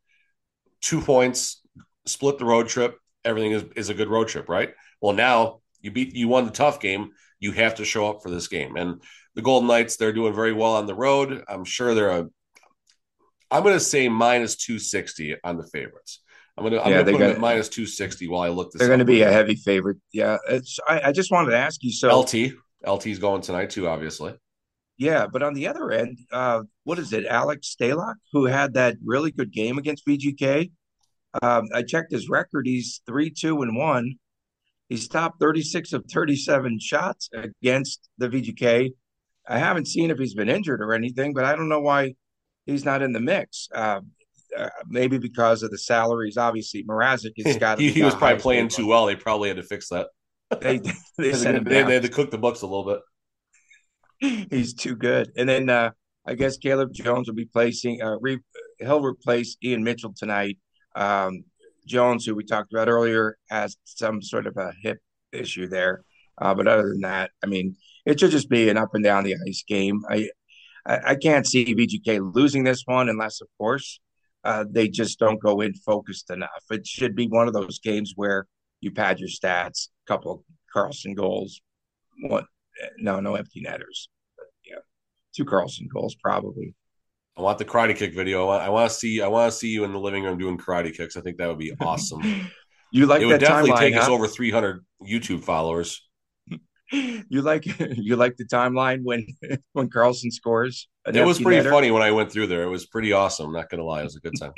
two 0.82 1.02
points, 1.02 1.62
split 2.06 2.40
the 2.40 2.46
road 2.46 2.68
trip, 2.68 2.98
everything 3.24 3.52
is, 3.52 3.64
is 3.76 3.90
a 3.90 3.94
good 3.94 4.10
road 4.10 4.28
trip, 4.28 4.50
right? 4.50 4.74
Well, 5.04 5.14
now 5.14 5.60
you 5.82 5.92
beat 5.92 6.16
you 6.16 6.30
won 6.30 6.46
the 6.46 6.52
tough 6.52 6.80
game. 6.80 7.12
You 7.42 7.52
have 7.52 7.76
to 7.76 7.84
show 7.86 8.10
up 8.10 8.24
for 8.24 8.30
this 8.30 8.48
game. 8.48 8.78
And 8.78 9.02
the 9.36 9.42
Golden 9.42 9.68
Knights, 9.68 9.98
they're 9.98 10.14
doing 10.14 10.34
very 10.34 10.54
well 10.54 10.76
on 10.76 10.86
the 10.86 10.96
road. 10.96 11.44
I'm 11.50 11.66
sure 11.66 11.94
they're 11.94 12.10
a 12.22 12.30
I'm 13.52 13.64
gonna 13.64 13.82
say 13.82 14.08
minus 14.08 14.56
260 14.56 15.36
on 15.44 15.58
the 15.58 15.68
favorites. 15.68 16.22
I'm 16.58 16.64
gonna 16.64 16.80
I'm 16.80 16.90
Yeah, 16.90 16.94
gonna 17.00 17.04
they 17.04 17.12
put 17.12 17.18
them 17.20 17.28
got- 17.32 17.36
at 17.36 17.42
minus 17.42 17.68
260 17.68 18.30
while 18.30 18.44
I 18.44 18.48
look 18.48 18.72
this 18.72 18.80
They're 18.80 18.88
up. 18.88 18.92
going 18.92 19.00
to 19.00 19.06
be 19.06 19.24
a 19.24 19.32
heavy 19.32 19.56
favorite. 19.56 19.98
Yeah. 20.14 20.38
It's. 20.48 20.80
I, 20.88 21.02
I 21.10 21.12
just 21.12 21.32
wanted 21.32 21.52
to 21.52 21.58
ask 21.58 21.84
you. 21.84 21.92
So 21.92 22.18
LT. 22.18 22.54
LT's 22.86 23.20
going 23.20 23.42
tonight 23.42 23.72
too, 23.72 23.88
obviously. 23.90 24.36
Yeah, 24.98 25.28
but 25.28 25.44
on 25.44 25.54
the 25.54 25.68
other 25.68 25.92
end, 25.92 26.20
uh, 26.32 26.62
what 26.86 26.98
is 27.00 27.12
it? 27.12 27.26
Alex 27.26 27.76
Stalock, 27.78 28.16
who 28.32 28.46
had 28.46 28.76
that 28.76 28.96
really 29.04 29.32
good 29.32 29.52
game 29.52 29.78
against 29.78 30.06
VGK. 30.08 30.72
Um, 31.42 31.66
I 31.74 31.82
checked 31.82 32.12
his 32.12 32.30
record. 32.30 32.68
He's 32.68 33.02
three, 33.06 33.30
two, 33.30 33.62
and 33.64 33.76
one. 33.76 34.16
He's 34.90 35.08
top 35.08 35.40
36 35.40 35.94
of 35.94 36.06
37 36.12 36.80
shots 36.80 37.30
against 37.34 38.10
the 38.18 38.30
VGK. 38.30 38.92
I 39.48 39.58
haven't 39.58 39.88
seen 39.88 40.12
if 40.12 40.18
he's 40.18 40.36
been 40.36 40.50
injured 40.50 40.82
or 40.82 40.94
anything, 40.94 41.34
but 41.34 41.46
I 41.46 41.56
don't 41.56 41.70
know 41.70 41.82
why 41.82 42.16
he's 42.66 42.86
not 42.86 43.02
in 43.02 43.12
the 43.12 43.20
mix. 43.20 43.68
Uh, 43.74 44.02
uh, 44.58 44.70
maybe 44.88 45.18
because 45.18 45.64
of 45.64 45.72
the 45.72 45.78
salaries. 45.78 46.38
Obviously, 46.38 46.84
Mrazek 46.84 47.34
has 47.46 47.58
got. 47.60 47.80
he, 47.80 47.92
he 47.92 48.04
was 48.04 48.16
probably 48.16 48.40
playing 48.40 48.68
too 48.68 48.88
well. 48.88 49.06
They 49.06 49.16
probably 49.16 49.50
had 49.50 49.58
to 49.58 49.64
fix 49.64 49.90
that. 49.90 50.08
They 50.62 50.78
they 50.78 50.94
They, 51.18 51.34
sent 51.34 51.68
they, 51.68 51.82
they 51.82 51.94
had 51.96 52.04
to 52.04 52.10
cook 52.10 52.30
the 52.30 52.38
books 52.38 52.62
a 52.62 52.68
little 52.68 52.86
bit. 54.20 54.48
He's 54.52 54.76
too 54.76 54.96
good. 54.96 55.32
And 55.36 55.50
then 55.50 55.70
uh, 55.70 55.92
I 56.28 56.36
guess 56.36 56.58
Caleb 56.58 56.94
Jones 56.94 57.28
will 57.28 57.36
be 57.36 57.46
placing. 57.46 58.02
Uh, 58.02 58.18
re, 58.22 58.40
he'll 58.80 59.02
replace 59.02 59.58
Ian 59.64 59.84
Mitchell 59.84 60.14
tonight. 60.16 60.60
Um, 60.96 61.44
Jones, 61.86 62.26
who 62.26 62.36
we 62.36 62.44
talked 62.44 62.74
about 62.74 62.88
earlier, 62.88 63.38
has 63.50 63.78
some 63.86 64.22
sort 64.22 64.48
of 64.48 64.58
a 64.58 64.74
hip 64.82 65.00
issue 65.32 65.68
there. 65.68 66.04
Uh, 66.38 66.54
but 66.54 66.68
other 66.68 66.90
than 66.90 67.02
that, 67.02 67.32
I 67.44 67.48
mean, 67.48 67.76
it 68.06 68.20
should 68.20 68.32
just 68.32 68.50
be 68.50 68.70
an 68.70 68.78
up 68.78 68.96
and 68.96 69.04
down 69.04 69.24
the 69.24 69.36
ice 69.48 69.64
game. 69.68 70.02
I 70.10 70.30
I, 70.86 71.00
I 71.12 71.16
can't 71.16 71.48
see 71.48 71.74
VGK 71.76 72.34
losing 72.34 72.64
this 72.64 72.84
one 72.86 73.10
unless, 73.10 73.42
of 73.42 73.48
course, 73.58 74.00
uh, 74.44 74.66
they 74.70 74.90
just 74.90 75.20
don't 75.20 75.42
go 75.42 75.62
in 75.62 75.74
focused 75.74 76.30
enough. 76.30 76.64
It 76.70 76.86
should 76.86 77.16
be 77.16 77.28
one 77.28 77.48
of 77.48 77.54
those 77.54 77.80
games 77.80 78.14
where 78.16 78.46
you 78.82 78.92
pad 78.92 79.20
your 79.20 79.30
stats, 79.30 79.88
a 80.06 80.08
couple 80.08 80.44
Karlsson 80.76 81.16
goals, 81.16 81.62
one 82.22 82.46
no 82.98 83.20
no 83.20 83.36
empty 83.36 83.62
netters, 83.62 84.10
but 84.36 84.48
yeah, 84.66 84.80
two 85.36 85.46
Karlsson 85.46 85.88
goals 85.88 86.16
probably. 86.16 86.76
I 87.36 87.42
want 87.42 87.58
the 87.58 87.66
karate 87.66 87.96
kick 87.96 88.14
video. 88.14 88.44
I 88.44 88.46
want, 88.46 88.64
I 88.64 88.70
want 88.70 88.92
to 88.92 88.98
see. 88.98 89.22
I 89.22 89.28
want 89.28 89.52
to 89.52 89.58
see 89.58 89.70
you 89.70 89.84
in 89.84 89.92
the 89.92 90.00
living 90.00 90.24
room 90.24 90.38
doing 90.38 90.58
karate 90.58 90.96
kicks. 90.96 91.18
I 91.18 91.22
think 91.22 91.38
that 91.38 91.48
would 91.48 91.60
be 91.60 91.74
awesome. 91.80 92.22
You 92.96 93.08
like 93.08 93.24
it 93.24 93.26
would 93.26 93.40
definitely 93.40 93.72
timeline, 93.72 93.80
take 93.80 93.96
us 93.96 94.08
over 94.08 94.28
300 94.28 94.86
YouTube 95.04 95.44
followers. 95.44 96.08
You 96.92 97.42
like 97.42 97.66
you 97.80 98.16
like 98.18 98.38
the 98.38 98.46
timeline 98.46 99.00
when 99.02 99.26
when 99.74 99.90
Karlsson 99.90 100.32
scores. 100.32 100.88
It 101.08 101.26
was 101.26 101.42
pretty 101.42 101.68
netter? 101.68 101.72
funny 101.72 101.90
when 101.90 102.04
I 102.04 102.12
went 102.12 102.32
through 102.32 102.48
there. 102.48 102.62
It 102.62 102.70
was 102.70 102.86
pretty 102.86 103.12
awesome. 103.12 103.52
Not 103.52 103.72
gonna 103.72 103.84
lie, 103.84 104.02
it 104.02 104.04
was 104.04 104.16
a 104.16 104.20
good 104.20 104.36
time. 104.40 104.54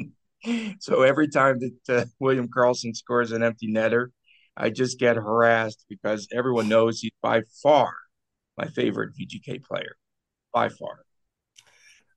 So 0.82 1.03
every 1.03 1.29
time 1.29 1.60
that 1.60 1.98
uh, 1.98 2.05
William 2.20 2.50
Karlsson 2.50 2.94
scores 2.94 3.32
an 3.32 3.41
empty 3.41 3.74
netter, 3.74 4.08
I 4.58 4.70
just 4.70 5.00
get 5.00 5.15
harassed 5.15 5.86
because 5.89 6.27
everyone 6.36 6.67
knows 6.67 7.00
he's 7.00 7.12
by 7.22 7.44
far 7.63 7.94
my 8.58 8.67
favorite 8.67 9.13
VGK 9.20 9.63
player, 9.63 9.96
by 10.53 10.67
far. 10.70 11.04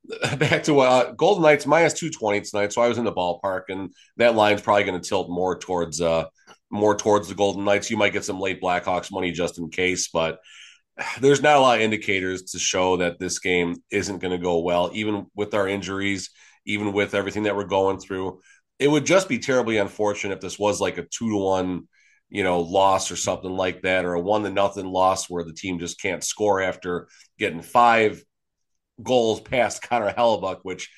Back 0.39 0.65
to 0.65 0.81
uh, 0.81 1.13
Golden 1.13 1.43
Knights 1.43 1.67
minus 1.67 1.93
220 1.95 2.41
tonight. 2.43 2.73
So 2.73 2.81
I 2.81 2.89
was 2.89 2.99
in 2.99 3.05
the 3.05 3.13
ballpark, 3.13 3.65
and 3.69 3.93
that 4.17 4.35
line's 4.35 4.63
probably 4.63 4.85
going 4.85 5.01
to 5.01 5.07
tilt 5.07 5.29
more 5.29 5.59
towards 5.59 6.01
uh 6.01 6.25
more 6.71 6.97
towards 6.97 7.29
the 7.29 7.35
Golden 7.35 7.65
Knights. 7.65 7.91
You 7.91 7.97
might 7.97 8.13
get 8.13 8.25
some 8.25 8.41
late 8.41 8.61
Blackhawks 8.61 9.13
money 9.13 9.33
just 9.33 9.59
in 9.59 9.71
case, 9.71 10.09
but 10.09 10.41
there's 11.21 11.43
not 11.43 11.57
a 11.57 11.61
lot 11.61 11.77
of 11.77 11.83
indicators 11.83 12.43
to 12.45 12.59
show 12.59 12.99
that 12.99 13.19
this 13.19 13.39
game 13.39 13.77
isn't 13.91 14.19
going 14.19 14.33
to 14.33 14.43
go 14.43 14.61
well, 14.61 14.91
even 14.95 15.27
with 15.35 15.55
our 15.55 15.69
injuries, 15.69 16.31
even 16.65 16.93
with 16.93 17.15
everything 17.15 17.45
that 17.45 17.57
we're 17.57 17.65
going 17.65 17.99
through. 17.99 18.41
It 18.79 18.89
would 18.89 19.07
just 19.07 19.29
be 19.29 19.39
terribly 19.39 19.79
unfortunate 19.79 20.35
if 20.35 20.41
this 20.41 20.59
was 20.59 20.81
like 20.81 20.99
a 20.99 21.03
two 21.03 21.31
to 21.31 21.37
one, 21.37 21.89
you 22.31 22.45
know, 22.45 22.61
loss 22.61 23.11
or 23.11 23.17
something 23.17 23.51
like 23.51 23.83
that, 23.83 24.05
or 24.05 24.15
a 24.15 24.21
one 24.21 24.43
to 24.45 24.51
nothing 24.51 24.87
loss 24.87 25.29
where 25.29 25.45
the 25.45 25.53
team 25.53 25.79
just 25.79 26.01
can't 26.01 26.25
score 26.25 26.63
after 26.63 27.09
getting 27.39 27.61
five 27.61 28.23
goals 29.03 29.41
past 29.41 29.83
Connor 29.83 30.13
Hellebuyck, 30.13 30.61
which 30.63 30.91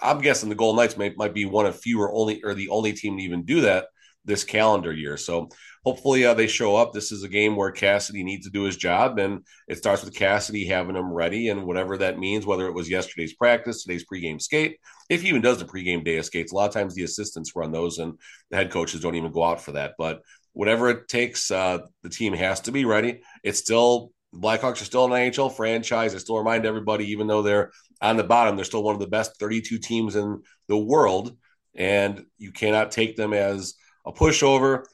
I'm 0.00 0.20
guessing 0.20 0.48
the 0.48 0.54
Golden 0.54 0.76
Knights 0.76 0.96
might 0.96 1.34
be 1.34 1.44
one 1.44 1.66
of 1.66 1.78
few 1.78 2.00
or 2.00 2.12
only 2.12 2.42
or 2.42 2.54
the 2.54 2.68
only 2.68 2.92
team 2.92 3.16
to 3.16 3.22
even 3.22 3.44
do 3.44 3.62
that 3.62 3.86
this 4.24 4.42
calendar 4.42 4.92
year. 4.92 5.16
So 5.16 5.50
hopefully 5.84 6.24
uh, 6.24 6.34
they 6.34 6.46
show 6.46 6.76
up. 6.76 6.92
This 6.92 7.12
is 7.12 7.22
a 7.22 7.28
game 7.28 7.56
where 7.56 7.70
Cassidy 7.70 8.24
needs 8.24 8.46
to 8.46 8.52
do 8.52 8.62
his 8.62 8.76
job, 8.76 9.18
and 9.18 9.44
it 9.68 9.76
starts 9.76 10.02
with 10.02 10.14
Cassidy 10.14 10.66
having 10.66 10.94
them 10.94 11.12
ready, 11.12 11.48
and 11.48 11.64
whatever 11.64 11.98
that 11.98 12.18
means, 12.18 12.46
whether 12.46 12.66
it 12.66 12.74
was 12.74 12.88
yesterday's 12.88 13.34
practice, 13.34 13.82
today's 13.82 14.04
pregame 14.10 14.40
skate, 14.40 14.78
if 15.10 15.22
he 15.22 15.28
even 15.28 15.42
does 15.42 15.58
the 15.58 15.66
pregame 15.66 16.04
day 16.04 16.16
of 16.16 16.24
skates, 16.24 16.52
a 16.52 16.54
lot 16.54 16.68
of 16.68 16.74
times 16.74 16.94
the 16.94 17.04
assistants 17.04 17.54
run 17.54 17.70
those, 17.70 17.98
and 17.98 18.18
the 18.50 18.56
head 18.56 18.70
coaches 18.70 19.00
don't 19.00 19.14
even 19.14 19.32
go 19.32 19.44
out 19.44 19.60
for 19.60 19.72
that. 19.72 19.92
But 19.98 20.22
whatever 20.54 20.88
it 20.88 21.06
takes, 21.08 21.50
uh, 21.50 21.80
the 22.02 22.08
team 22.08 22.32
has 22.32 22.60
to 22.60 22.72
be 22.72 22.86
ready. 22.86 23.20
It's 23.42 23.58
still 23.58 24.10
Blackhawks 24.34 24.82
are 24.82 24.86
still 24.86 25.04
an 25.04 25.12
NHL 25.12 25.54
franchise. 25.54 26.14
I 26.14 26.18
still 26.18 26.38
remind 26.38 26.66
everybody, 26.66 27.12
even 27.12 27.26
though 27.26 27.42
they're 27.42 27.70
on 28.00 28.16
the 28.16 28.24
bottom, 28.24 28.56
they're 28.56 28.64
still 28.64 28.82
one 28.82 28.94
of 28.94 29.00
the 29.00 29.06
best 29.06 29.38
32 29.38 29.78
teams 29.78 30.16
in 30.16 30.42
the 30.68 30.76
world, 30.76 31.36
and 31.74 32.24
you 32.38 32.52
cannot 32.52 32.90
take 32.90 33.16
them 33.16 33.32
as 33.32 33.74
a 34.04 34.12
pushover. 34.12 34.84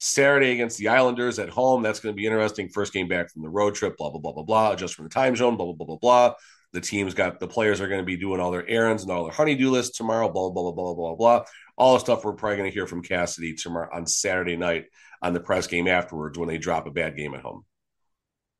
Saturday 0.00 0.52
against 0.52 0.76
the 0.76 0.88
Islanders 0.88 1.38
at 1.38 1.48
home. 1.48 1.82
That's 1.82 2.00
going 2.00 2.14
to 2.14 2.16
be 2.16 2.26
interesting. 2.26 2.68
First 2.68 2.92
game 2.92 3.08
back 3.08 3.30
from 3.30 3.42
the 3.42 3.48
road 3.48 3.74
trip, 3.74 3.96
blah, 3.96 4.10
blah, 4.10 4.20
blah, 4.20 4.32
blah, 4.32 4.42
blah. 4.42 4.72
Adjust 4.72 4.94
from 4.94 5.06
the 5.06 5.10
time 5.10 5.34
zone, 5.34 5.56
blah, 5.56 5.64
blah, 5.66 5.74
blah, 5.74 5.86
blah, 5.86 5.96
blah. 5.96 6.34
The 6.72 6.80
team's 6.80 7.14
got 7.14 7.40
the 7.40 7.46
players 7.46 7.80
are 7.80 7.88
going 7.88 8.00
to 8.00 8.04
be 8.04 8.16
doing 8.16 8.40
all 8.40 8.50
their 8.50 8.68
errands 8.68 9.02
and 9.02 9.12
all 9.12 9.24
their 9.24 9.32
honeydew 9.32 9.70
lists 9.70 9.96
tomorrow, 9.96 10.28
blah, 10.30 10.50
blah, 10.50 10.72
blah, 10.72 10.72
blah, 10.72 10.94
blah, 10.94 11.14
blah. 11.14 11.44
All 11.78 11.94
the 11.94 12.00
stuff 12.00 12.24
we're 12.24 12.32
probably 12.32 12.58
going 12.58 12.70
to 12.70 12.74
hear 12.74 12.86
from 12.86 13.02
Cassidy 13.02 13.54
tomorrow 13.54 13.88
on 13.92 14.06
Saturday 14.06 14.56
night 14.56 14.86
on 15.22 15.32
the 15.32 15.40
press 15.40 15.66
game 15.68 15.88
afterwards 15.88 16.38
when 16.38 16.48
they 16.48 16.58
drop 16.58 16.86
a 16.86 16.90
bad 16.90 17.16
game 17.16 17.34
at 17.34 17.40
home. 17.40 17.64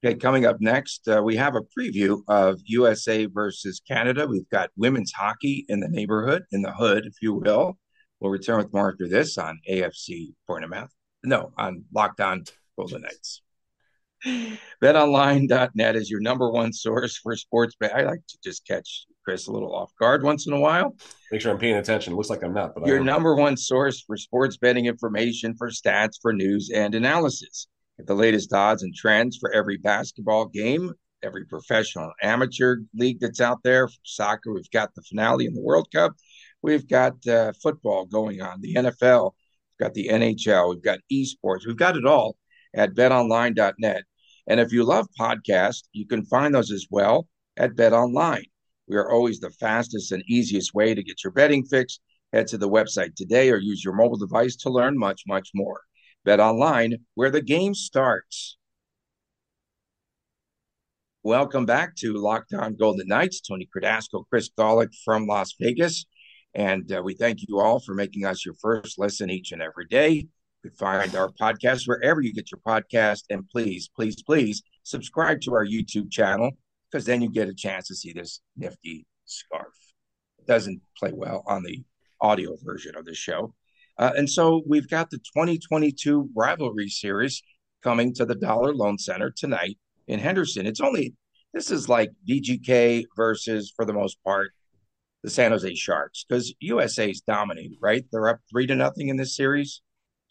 Okay, 0.04 0.16
coming 0.16 0.44
up 0.44 0.60
next, 0.60 1.08
uh, 1.08 1.22
we 1.22 1.34
have 1.36 1.56
a 1.56 1.62
preview 1.62 2.20
of 2.28 2.60
USA 2.66 3.24
versus 3.24 3.80
Canada. 3.88 4.26
We've 4.26 4.48
got 4.50 4.68
women's 4.76 5.12
hockey 5.12 5.64
in 5.70 5.80
the 5.80 5.88
neighborhood, 5.88 6.42
in 6.52 6.60
the 6.60 6.72
hood, 6.72 7.06
if 7.06 7.14
you 7.22 7.32
will. 7.32 7.78
We'll 8.20 8.30
return 8.30 8.58
with 8.58 8.72
more 8.74 8.92
after 8.92 9.08
this 9.08 9.38
on 9.38 9.58
AFC 9.66 10.34
Point 10.46 10.64
of 10.64 10.70
Math 10.70 10.90
no, 11.24 11.52
on 11.56 11.84
Locked 11.92 12.20
On 12.20 12.44
Golden 12.76 13.02
Knights. 13.02 13.42
BetOnline.net 14.82 15.96
is 15.96 16.10
your 16.10 16.20
number 16.20 16.50
one 16.50 16.72
source 16.72 17.16
for 17.16 17.34
sports 17.36 17.74
bet. 17.78 17.94
I 17.94 18.02
like 18.02 18.26
to 18.28 18.38
just 18.44 18.66
catch 18.66 19.06
Chris 19.24 19.46
a 19.46 19.52
little 19.52 19.74
off 19.74 19.90
guard 19.98 20.22
once 20.22 20.46
in 20.46 20.52
a 20.52 20.60
while. 20.60 20.94
Make 21.32 21.40
sure 21.40 21.52
I'm 21.52 21.58
paying 21.58 21.76
attention. 21.76 22.12
It 22.12 22.16
looks 22.16 22.30
like 22.30 22.42
I'm 22.42 22.54
not, 22.54 22.74
but 22.74 22.86
your 22.86 23.00
number 23.02 23.34
one 23.34 23.56
source 23.56 24.02
for 24.02 24.16
sports 24.16 24.56
betting 24.58 24.86
information, 24.86 25.54
for 25.56 25.70
stats, 25.70 26.18
for 26.20 26.32
news 26.32 26.70
and 26.74 26.94
analysis. 26.94 27.68
The 27.98 28.14
latest 28.14 28.52
odds 28.52 28.82
and 28.82 28.94
trends 28.94 29.36
for 29.38 29.52
every 29.52 29.76
basketball 29.76 30.46
game, 30.46 30.92
every 31.22 31.44
professional 31.46 32.12
amateur 32.22 32.78
league 32.94 33.20
that's 33.20 33.40
out 33.40 33.62
there. 33.62 33.88
For 33.88 33.94
soccer, 34.02 34.52
we've 34.52 34.70
got 34.70 34.94
the 34.94 35.02
finale 35.02 35.46
in 35.46 35.54
the 35.54 35.62
World 35.62 35.88
Cup. 35.92 36.12
We've 36.62 36.88
got 36.88 37.26
uh, 37.26 37.52
football 37.62 38.06
going 38.06 38.40
on, 38.42 38.60
the 38.60 38.74
NFL 38.74 39.32
We've 39.74 39.86
got 39.86 39.94
the 39.94 40.08
NHL, 40.08 40.70
we've 40.70 40.82
got 40.82 41.00
esports, 41.12 41.66
we've 41.66 41.76
got 41.76 41.96
it 41.96 42.06
all 42.06 42.36
at 42.74 42.94
betonline.net. 42.94 44.04
And 44.46 44.60
if 44.60 44.72
you 44.72 44.84
love 44.84 45.08
podcasts, 45.18 45.84
you 45.92 46.06
can 46.06 46.24
find 46.26 46.54
those 46.54 46.70
as 46.70 46.86
well 46.90 47.26
at 47.56 47.74
BetOnline. 47.74 48.44
We 48.86 48.96
are 48.96 49.10
always 49.10 49.40
the 49.40 49.50
fastest 49.50 50.12
and 50.12 50.22
easiest 50.28 50.74
way 50.74 50.94
to 50.94 51.02
get 51.02 51.24
your 51.24 51.32
betting 51.32 51.64
fix. 51.64 51.98
Head 52.32 52.46
to 52.48 52.58
the 52.58 52.68
website 52.68 53.14
today 53.16 53.50
or 53.50 53.56
use 53.56 53.82
your 53.84 53.94
mobile 53.94 54.18
device 54.18 54.56
to 54.56 54.70
learn 54.70 54.98
much, 54.98 55.22
much 55.26 55.50
more. 55.54 55.80
BetOnline, 56.26 56.94
where 57.14 57.30
the 57.30 57.42
game 57.42 57.74
starts. 57.74 58.56
Welcome 61.22 61.64
back 61.64 61.96
to 61.96 62.12
Locked 62.14 62.52
On 62.52 62.76
Golden 62.76 63.06
Knights. 63.08 63.40
Tony 63.40 63.68
Cardasco, 63.74 64.24
Chris 64.28 64.50
Gawlik 64.58 64.94
from 65.04 65.26
Las 65.26 65.54
Vegas. 65.58 66.04
And 66.54 66.90
uh, 66.92 67.02
we 67.02 67.14
thank 67.14 67.38
you 67.48 67.60
all 67.60 67.80
for 67.80 67.94
making 67.94 68.24
us 68.26 68.44
your 68.44 68.54
first 68.60 68.98
listen 68.98 69.30
each 69.30 69.52
and 69.52 69.62
every 69.62 69.86
day. 69.86 70.10
You 70.10 70.70
can 70.70 70.72
find 70.72 71.14
our 71.16 71.30
podcast 71.30 71.88
wherever 71.88 72.20
you 72.20 72.32
get 72.32 72.50
your 72.50 72.60
podcast. 72.66 73.22
And 73.30 73.48
please, 73.48 73.88
please, 73.94 74.22
please 74.22 74.62
subscribe 74.82 75.40
to 75.42 75.54
our 75.54 75.66
YouTube 75.66 76.10
channel 76.10 76.50
because 76.90 77.06
then 77.06 77.22
you 77.22 77.30
get 77.30 77.48
a 77.48 77.54
chance 77.54 77.88
to 77.88 77.94
see 77.94 78.12
this 78.12 78.40
nifty 78.56 79.06
scarf. 79.24 79.74
It 80.38 80.46
doesn't 80.46 80.80
play 80.98 81.12
well 81.12 81.42
on 81.46 81.62
the 81.62 81.82
audio 82.20 82.56
version 82.62 82.96
of 82.96 83.04
the 83.04 83.14
show. 83.14 83.54
Uh, 83.98 84.12
and 84.16 84.28
so 84.28 84.62
we've 84.66 84.88
got 84.88 85.10
the 85.10 85.18
2022 85.18 86.30
rivalry 86.34 86.88
series 86.88 87.42
coming 87.82 88.12
to 88.14 88.24
the 88.24 88.34
Dollar 88.34 88.74
Loan 88.74 88.98
Center 88.98 89.30
tonight 89.30 89.78
in 90.08 90.18
Henderson. 90.18 90.66
It's 90.66 90.80
only, 90.80 91.14
this 91.52 91.70
is 91.70 91.88
like 91.88 92.10
VGK 92.28 93.04
versus, 93.16 93.72
for 93.74 93.84
the 93.84 93.92
most 93.92 94.18
part, 94.24 94.50
the 95.22 95.30
San 95.30 95.52
Jose 95.52 95.74
Sharks 95.74 96.24
because 96.28 96.54
USA's 96.60 97.22
dominated, 97.22 97.78
right? 97.80 98.04
They're 98.12 98.28
up 98.28 98.40
three 98.50 98.66
to 98.66 98.74
nothing 98.74 99.08
in 99.08 99.16
this 99.16 99.36
series. 99.36 99.80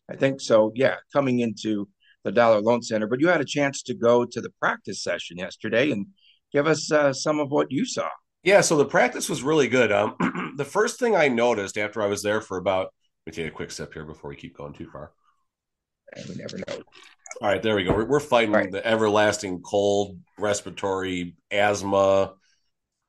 I 0.10 0.16
think 0.16 0.42
so. 0.42 0.72
Yeah, 0.76 0.98
coming 1.12 1.40
into 1.40 1.88
the 2.24 2.32
Dollar 2.32 2.62
Loan 2.62 2.82
Center. 2.82 3.08
But 3.08 3.20
you 3.20 3.28
had 3.28 3.42
a 3.42 3.46
chance 3.46 3.82
to 3.84 3.94
go 3.94 4.26
to 4.26 4.42
the 4.42 4.52
practice 4.60 5.02
session 5.02 5.38
yesterday 5.38 5.92
and 5.92 6.08
give 6.52 6.68
us 6.68 6.92
uh, 6.92 7.14
some 7.14 7.40
of 7.40 7.50
what 7.50 7.72
you 7.72 7.86
saw. 7.86 8.10
Yeah, 8.44 8.62
so 8.62 8.76
the 8.76 8.86
practice 8.86 9.30
was 9.30 9.42
really 9.42 9.68
good. 9.68 9.92
Um, 9.92 10.54
the 10.58 10.66
first 10.66 11.00
thing 11.00 11.16
I 11.16 11.28
noticed 11.28 11.78
after 11.78 12.02
I 12.02 12.08
was 12.08 12.22
there 12.22 12.42
for 12.42 12.58
about, 12.58 12.94
me 13.26 13.32
take 13.32 13.48
a 13.48 13.52
quick 13.52 13.72
step 13.72 13.94
here 13.94 14.06
before 14.06 14.30
we 14.30 14.36
keep 14.36 14.58
going 14.58 14.74
too 14.74 14.90
far. 14.90 15.12
And 16.16 16.26
we 16.28 16.36
never 16.36 16.58
know. 16.58 16.84
All 17.42 17.48
right, 17.48 17.64
there 17.64 17.76
we 17.76 17.84
go. 17.84 17.94
We're, 17.94 18.06
we're 18.06 18.20
fighting 18.20 18.52
right. 18.52 18.72
the 18.72 18.86
everlasting 18.86 19.62
cold, 19.62 20.20
respiratory, 20.38 21.36
asthma, 21.50 22.34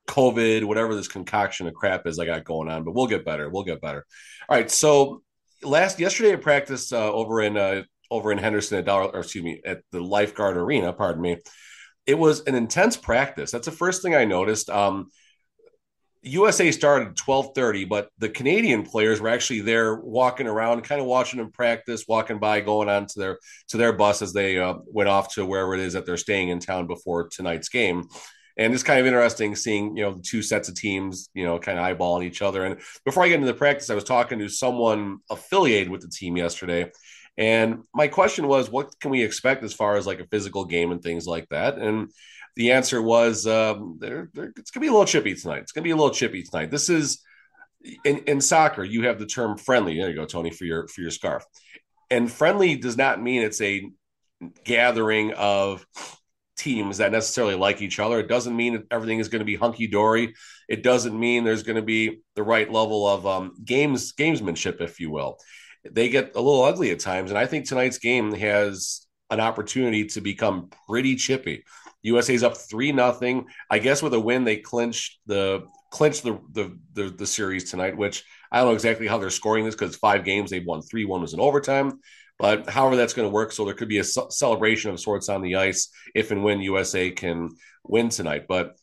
COVID, 0.07 0.63
whatever 0.63 0.95
this 0.95 1.07
concoction 1.07 1.67
of 1.67 1.73
crap 1.73 2.07
is 2.07 2.19
I 2.19 2.25
got 2.25 2.43
going 2.43 2.69
on, 2.69 2.83
but 2.83 2.93
we'll 2.93 3.07
get 3.07 3.25
better. 3.25 3.49
We'll 3.49 3.63
get 3.63 3.81
better. 3.81 4.05
All 4.47 4.55
right. 4.55 4.69
So 4.69 5.23
last 5.63 5.99
yesterday 5.99 6.31
at 6.31 6.41
practice 6.41 6.91
uh, 6.91 7.11
over 7.11 7.41
in 7.41 7.57
uh, 7.57 7.83
over 8.09 8.31
in 8.31 8.37
Henderson 8.37 8.77
at 8.77 8.85
Dollar, 8.85 9.09
or 9.09 9.19
excuse 9.19 9.43
me, 9.43 9.61
at 9.65 9.81
the 9.91 9.99
Lifeguard 9.99 10.57
Arena. 10.57 10.93
Pardon 10.93 11.21
me. 11.21 11.37
It 12.05 12.17
was 12.17 12.41
an 12.41 12.55
intense 12.55 12.97
practice. 12.97 13.51
That's 13.51 13.65
the 13.65 13.71
first 13.71 14.01
thing 14.01 14.15
I 14.15 14.25
noticed. 14.25 14.69
Um, 14.69 15.09
USA 16.25 16.71
started 16.71 17.09
at 17.09 17.15
twelve 17.15 17.53
thirty, 17.53 17.85
but 17.85 18.09
the 18.17 18.29
Canadian 18.29 18.83
players 18.83 19.21
were 19.21 19.29
actually 19.29 19.61
there, 19.61 19.95
walking 19.95 20.47
around, 20.47 20.81
kind 20.81 20.99
of 20.99 21.07
watching 21.07 21.39
them 21.39 21.51
practice, 21.51 22.05
walking 22.07 22.39
by, 22.39 22.61
going 22.61 22.89
on 22.89 23.05
to 23.05 23.19
their 23.19 23.39
to 23.69 23.77
their 23.77 23.93
bus 23.93 24.21
as 24.21 24.33
they 24.33 24.57
uh, 24.59 24.75
went 24.87 25.09
off 25.09 25.33
to 25.35 25.45
wherever 25.45 25.75
it 25.75 25.79
is 25.79 25.93
that 25.93 26.05
they're 26.05 26.17
staying 26.17 26.49
in 26.49 26.59
town 26.59 26.87
before 26.87 27.27
tonight's 27.27 27.69
game. 27.69 28.07
And 28.57 28.73
it's 28.73 28.83
kind 28.83 28.99
of 28.99 29.05
interesting 29.05 29.55
seeing 29.55 29.95
you 29.95 30.03
know 30.03 30.13
the 30.13 30.21
two 30.21 30.41
sets 30.41 30.67
of 30.67 30.75
teams 30.75 31.29
you 31.33 31.45
know 31.45 31.59
kind 31.59 31.77
of 31.77 31.85
eyeballing 31.85 32.25
each 32.25 32.41
other. 32.41 32.65
And 32.65 32.79
before 33.03 33.23
i 33.23 33.27
get 33.27 33.35
into 33.35 33.47
the 33.47 33.53
practice 33.53 33.89
i 33.89 33.95
was 33.95 34.03
talking 34.03 34.39
to 34.39 34.49
someone 34.49 35.19
affiliated 35.29 35.89
with 35.89 36.01
the 36.01 36.09
team 36.09 36.37
yesterday 36.37 36.89
and 37.37 37.83
my 37.93 38.07
question 38.07 38.47
was 38.47 38.69
what 38.69 38.97
can 38.99 39.11
we 39.11 39.23
expect 39.23 39.63
as 39.63 39.73
far 39.73 39.95
as 39.95 40.07
like 40.07 40.19
a 40.19 40.27
physical 40.27 40.65
game 40.65 40.91
and 40.91 41.01
things 41.01 41.25
like 41.25 41.47
that 41.49 41.77
and 41.77 42.09
the 42.55 42.71
answer 42.71 43.01
was 43.01 43.45
um, 43.45 43.97
they're, 43.99 44.29
they're, 44.33 44.53
it's 44.55 44.71
gonna 44.71 44.83
be 44.83 44.87
a 44.87 44.91
little 44.91 45.05
chippy 45.05 45.35
tonight 45.35 45.61
it's 45.61 45.71
gonna 45.71 45.83
be 45.83 45.91
a 45.91 45.95
little 45.95 46.13
chippy 46.13 46.43
tonight 46.43 46.71
this 46.71 46.89
is 46.89 47.21
in, 48.03 48.19
in 48.19 48.41
soccer 48.41 48.83
you 48.83 49.03
have 49.03 49.19
the 49.19 49.25
term 49.25 49.57
friendly 49.57 49.97
there 49.97 50.09
you 50.09 50.15
go 50.15 50.25
tony 50.25 50.51
for 50.51 50.65
your 50.65 50.87
for 50.87 51.01
your 51.01 51.11
scarf 51.11 51.43
and 52.09 52.31
friendly 52.31 52.75
does 52.75 52.97
not 52.97 53.21
mean 53.21 53.41
it's 53.41 53.61
a 53.61 53.89
gathering 54.63 55.33
of 55.33 55.85
teams 56.57 56.97
that 56.97 57.11
necessarily 57.11 57.55
like 57.55 57.81
each 57.81 57.99
other. 57.99 58.19
It 58.19 58.27
doesn't 58.27 58.55
mean 58.55 58.73
that 58.73 58.83
everything 58.91 59.19
is 59.19 59.27
going 59.27 59.39
to 59.39 59.45
be 59.45 59.55
hunky 59.55 59.87
dory. 59.87 60.33
It 60.67 60.83
doesn't 60.83 61.17
mean 61.17 61.43
there's 61.43 61.63
going 61.63 61.75
to 61.75 61.81
be 61.81 62.21
the 62.35 62.43
right 62.43 62.71
level 62.71 63.07
of 63.07 63.27
um, 63.27 63.53
games 63.63 64.13
gamesmanship, 64.13 64.81
if 64.81 64.99
you 64.99 65.11
will. 65.11 65.37
They 65.89 66.09
get 66.09 66.35
a 66.35 66.41
little 66.41 66.63
ugly 66.63 66.91
at 66.91 66.99
times, 66.99 67.31
and 67.31 67.37
I 67.37 67.45
think 67.45 67.65
tonight's 67.65 67.97
game 67.97 68.33
has 68.33 69.05
an 69.29 69.39
opportunity 69.39 70.05
to 70.05 70.21
become 70.21 70.69
pretty 70.87 71.15
chippy. 71.15 71.63
USA's 72.03 72.43
up 72.43 72.57
three 72.57 72.91
nothing. 72.91 73.45
I 73.69 73.79
guess 73.79 74.03
with 74.03 74.13
a 74.13 74.19
win, 74.19 74.43
they 74.43 74.57
clinch 74.57 75.19
the 75.25 75.65
clinch 75.91 76.21
the, 76.21 76.39
the 76.51 76.77
the 76.93 77.09
the 77.09 77.25
series 77.25 77.69
tonight. 77.69 77.97
Which 77.97 78.23
I 78.51 78.59
don't 78.59 78.67
know 78.67 78.73
exactly 78.73 79.07
how 79.07 79.17
they're 79.17 79.29
scoring 79.29 79.65
this 79.65 79.75
because 79.75 79.95
five 79.95 80.23
games 80.23 80.51
they've 80.51 80.65
won 80.65 80.81
three. 80.81 81.05
One 81.05 81.21
was 81.21 81.33
in 81.33 81.39
overtime. 81.39 81.99
But 82.37 82.69
however 82.69 82.95
that's 82.95 83.13
going 83.13 83.27
to 83.27 83.33
work, 83.33 83.51
so 83.51 83.63
there 83.63 83.73
could 83.73 83.87
be 83.87 83.99
a 83.99 84.03
celebration 84.03 84.91
of 84.91 84.99
sorts 84.99 85.29
on 85.29 85.41
the 85.41 85.55
ice 85.55 85.89
if 86.13 86.31
and 86.31 86.43
when 86.43 86.59
USA 86.61 87.09
can 87.11 87.49
win 87.83 88.09
tonight. 88.09 88.45
But 88.47 88.75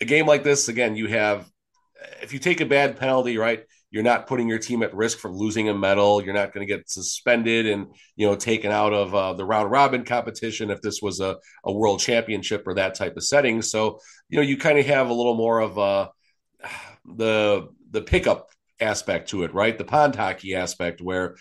a 0.00 0.04
game 0.04 0.26
like 0.26 0.42
this, 0.42 0.68
again, 0.68 0.96
you 0.96 1.06
have 1.08 1.48
if 2.22 2.32
you 2.32 2.38
take 2.38 2.60
a 2.60 2.66
bad 2.66 2.96
penalty, 2.96 3.36
right, 3.36 3.64
You're 3.94 4.02
not 4.02 4.26
putting 4.26 4.48
your 4.48 4.58
team 4.58 4.82
at 4.82 4.92
risk 4.92 5.20
for 5.20 5.30
losing 5.30 5.68
a 5.68 5.74
medal. 5.74 6.20
You're 6.20 6.34
not 6.34 6.52
going 6.52 6.66
to 6.66 6.74
get 6.74 6.90
suspended 6.90 7.64
and 7.64 7.86
you 8.16 8.26
know 8.26 8.34
taken 8.34 8.72
out 8.72 8.92
of 8.92 9.14
uh, 9.14 9.34
the 9.34 9.44
round 9.44 9.70
robin 9.70 10.04
competition 10.04 10.72
if 10.72 10.80
this 10.80 11.00
was 11.00 11.20
a, 11.20 11.36
a 11.64 11.72
world 11.72 12.00
championship 12.00 12.66
or 12.66 12.74
that 12.74 12.96
type 12.96 13.16
of 13.16 13.22
setting. 13.22 13.62
So 13.62 14.00
you 14.28 14.36
know 14.36 14.42
you 14.42 14.56
kind 14.56 14.80
of 14.80 14.86
have 14.86 15.10
a 15.10 15.14
little 15.14 15.36
more 15.36 15.60
of 15.60 15.78
uh, 15.78 16.08
the 17.04 17.68
the 17.88 18.02
pickup 18.02 18.48
aspect 18.80 19.28
to 19.28 19.44
it, 19.44 19.54
right? 19.54 19.78
The 19.78 19.84
pond 19.84 20.16
hockey 20.16 20.56
aspect 20.56 21.00
where 21.00 21.36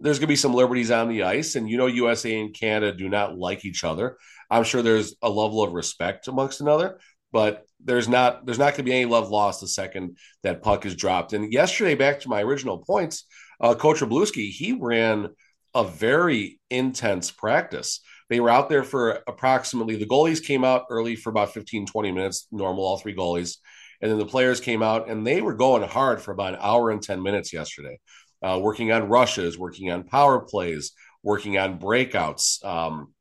there's 0.00 0.18
going 0.18 0.28
to 0.28 0.32
be 0.32 0.36
some 0.36 0.54
liberties 0.54 0.90
on 0.90 1.10
the 1.10 1.24
ice, 1.24 1.56
and 1.56 1.68
you 1.68 1.76
know 1.76 1.88
USA 1.88 2.40
and 2.40 2.54
Canada 2.54 2.96
do 2.96 3.10
not 3.10 3.36
like 3.36 3.66
each 3.66 3.84
other. 3.84 4.16
I'm 4.50 4.64
sure 4.64 4.80
there's 4.80 5.14
a 5.20 5.28
level 5.28 5.62
of 5.62 5.74
respect 5.74 6.26
amongst 6.26 6.62
another, 6.62 7.00
but 7.32 7.64
there's 7.82 8.08
not 8.08 8.44
there's 8.44 8.58
not 8.58 8.72
going 8.72 8.78
to 8.78 8.82
be 8.84 8.94
any 8.94 9.04
love 9.04 9.30
lost 9.30 9.60
the 9.60 9.68
second 9.68 10.16
that 10.42 10.62
puck 10.62 10.86
is 10.86 10.94
dropped. 10.94 11.32
And 11.32 11.52
yesterday, 11.52 11.94
back 11.94 12.20
to 12.20 12.28
my 12.28 12.42
original 12.42 12.78
points, 12.78 13.24
uh, 13.60 13.74
Coach 13.74 14.00
Wroblewski, 14.00 14.50
he 14.50 14.72
ran 14.72 15.28
a 15.74 15.84
very 15.84 16.58
intense 16.70 17.30
practice. 17.30 18.00
They 18.30 18.40
were 18.40 18.50
out 18.50 18.68
there 18.68 18.84
for 18.84 19.20
approximately 19.26 19.96
the 19.96 20.06
goalies 20.06 20.44
came 20.44 20.64
out 20.64 20.86
early 20.90 21.16
for 21.16 21.30
about 21.30 21.54
15, 21.54 21.86
20 21.86 22.12
minutes, 22.12 22.46
normal, 22.50 22.84
all 22.84 22.98
three 22.98 23.14
goalies. 23.14 23.56
And 24.00 24.10
then 24.10 24.18
the 24.18 24.26
players 24.26 24.60
came 24.60 24.82
out 24.82 25.08
and 25.08 25.26
they 25.26 25.40
were 25.40 25.54
going 25.54 25.82
hard 25.82 26.20
for 26.20 26.32
about 26.32 26.54
an 26.54 26.60
hour 26.62 26.90
and 26.90 27.02
10 27.02 27.22
minutes 27.22 27.52
yesterday, 27.52 27.98
uh, 28.42 28.58
working 28.62 28.92
on 28.92 29.08
rushes, 29.08 29.58
working 29.58 29.90
on 29.90 30.04
power 30.04 30.40
plays, 30.40 30.92
working 31.22 31.58
on 31.58 31.78
breakouts. 31.78 32.64
Um, 32.64 33.12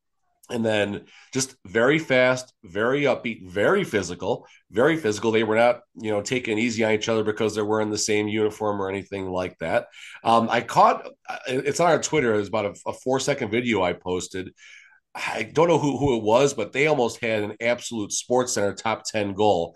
and 0.50 0.66
then 0.66 1.06
just 1.34 1.56
very 1.66 2.00
fast, 2.00 2.54
very 2.64 3.02
upbeat, 3.04 3.50
very 3.50 3.84
physical, 3.84 4.48
very 4.72 4.98
physical. 4.98 5.32
They 5.32 5.44
were 5.44 5.56
not, 5.56 5.82
you 5.96 6.12
know, 6.12 6.22
taking 6.22 6.58
easy 6.58 6.84
on 6.84 6.94
each 6.94 7.10
other 7.10 7.24
because 7.24 7.54
they're 7.54 7.66
wearing 7.66 7.90
the 7.90 7.98
same 7.98 8.28
uniform 8.28 8.82
or 8.82 8.90
anything 8.90 9.30
like 9.30 9.58
that. 9.60 9.88
Um, 10.24 10.48
I 10.50 10.62
caught 10.62 11.08
it's 11.48 11.80
on 11.80 11.88
our 11.88 12.02
Twitter. 12.02 12.34
It 12.34 12.38
was 12.38 12.48
about 12.48 12.66
a, 12.66 12.90
a 12.90 12.94
four 12.94 13.20
second 13.20 13.52
video 13.52 13.84
I 13.84 13.94
posted. 13.94 14.54
I 15.16 15.50
don't 15.52 15.68
know 15.68 15.80
who, 15.80 15.98
who 15.98 16.18
it 16.18 16.24
was, 16.24 16.54
but 16.54 16.72
they 16.72 16.88
almost 16.88 17.20
had 17.20 17.44
an 17.44 17.56
absolute 17.60 18.12
sports 18.12 18.54
center 18.54 18.74
top 18.74 19.04
10 19.04 19.34
goal. 19.34 19.76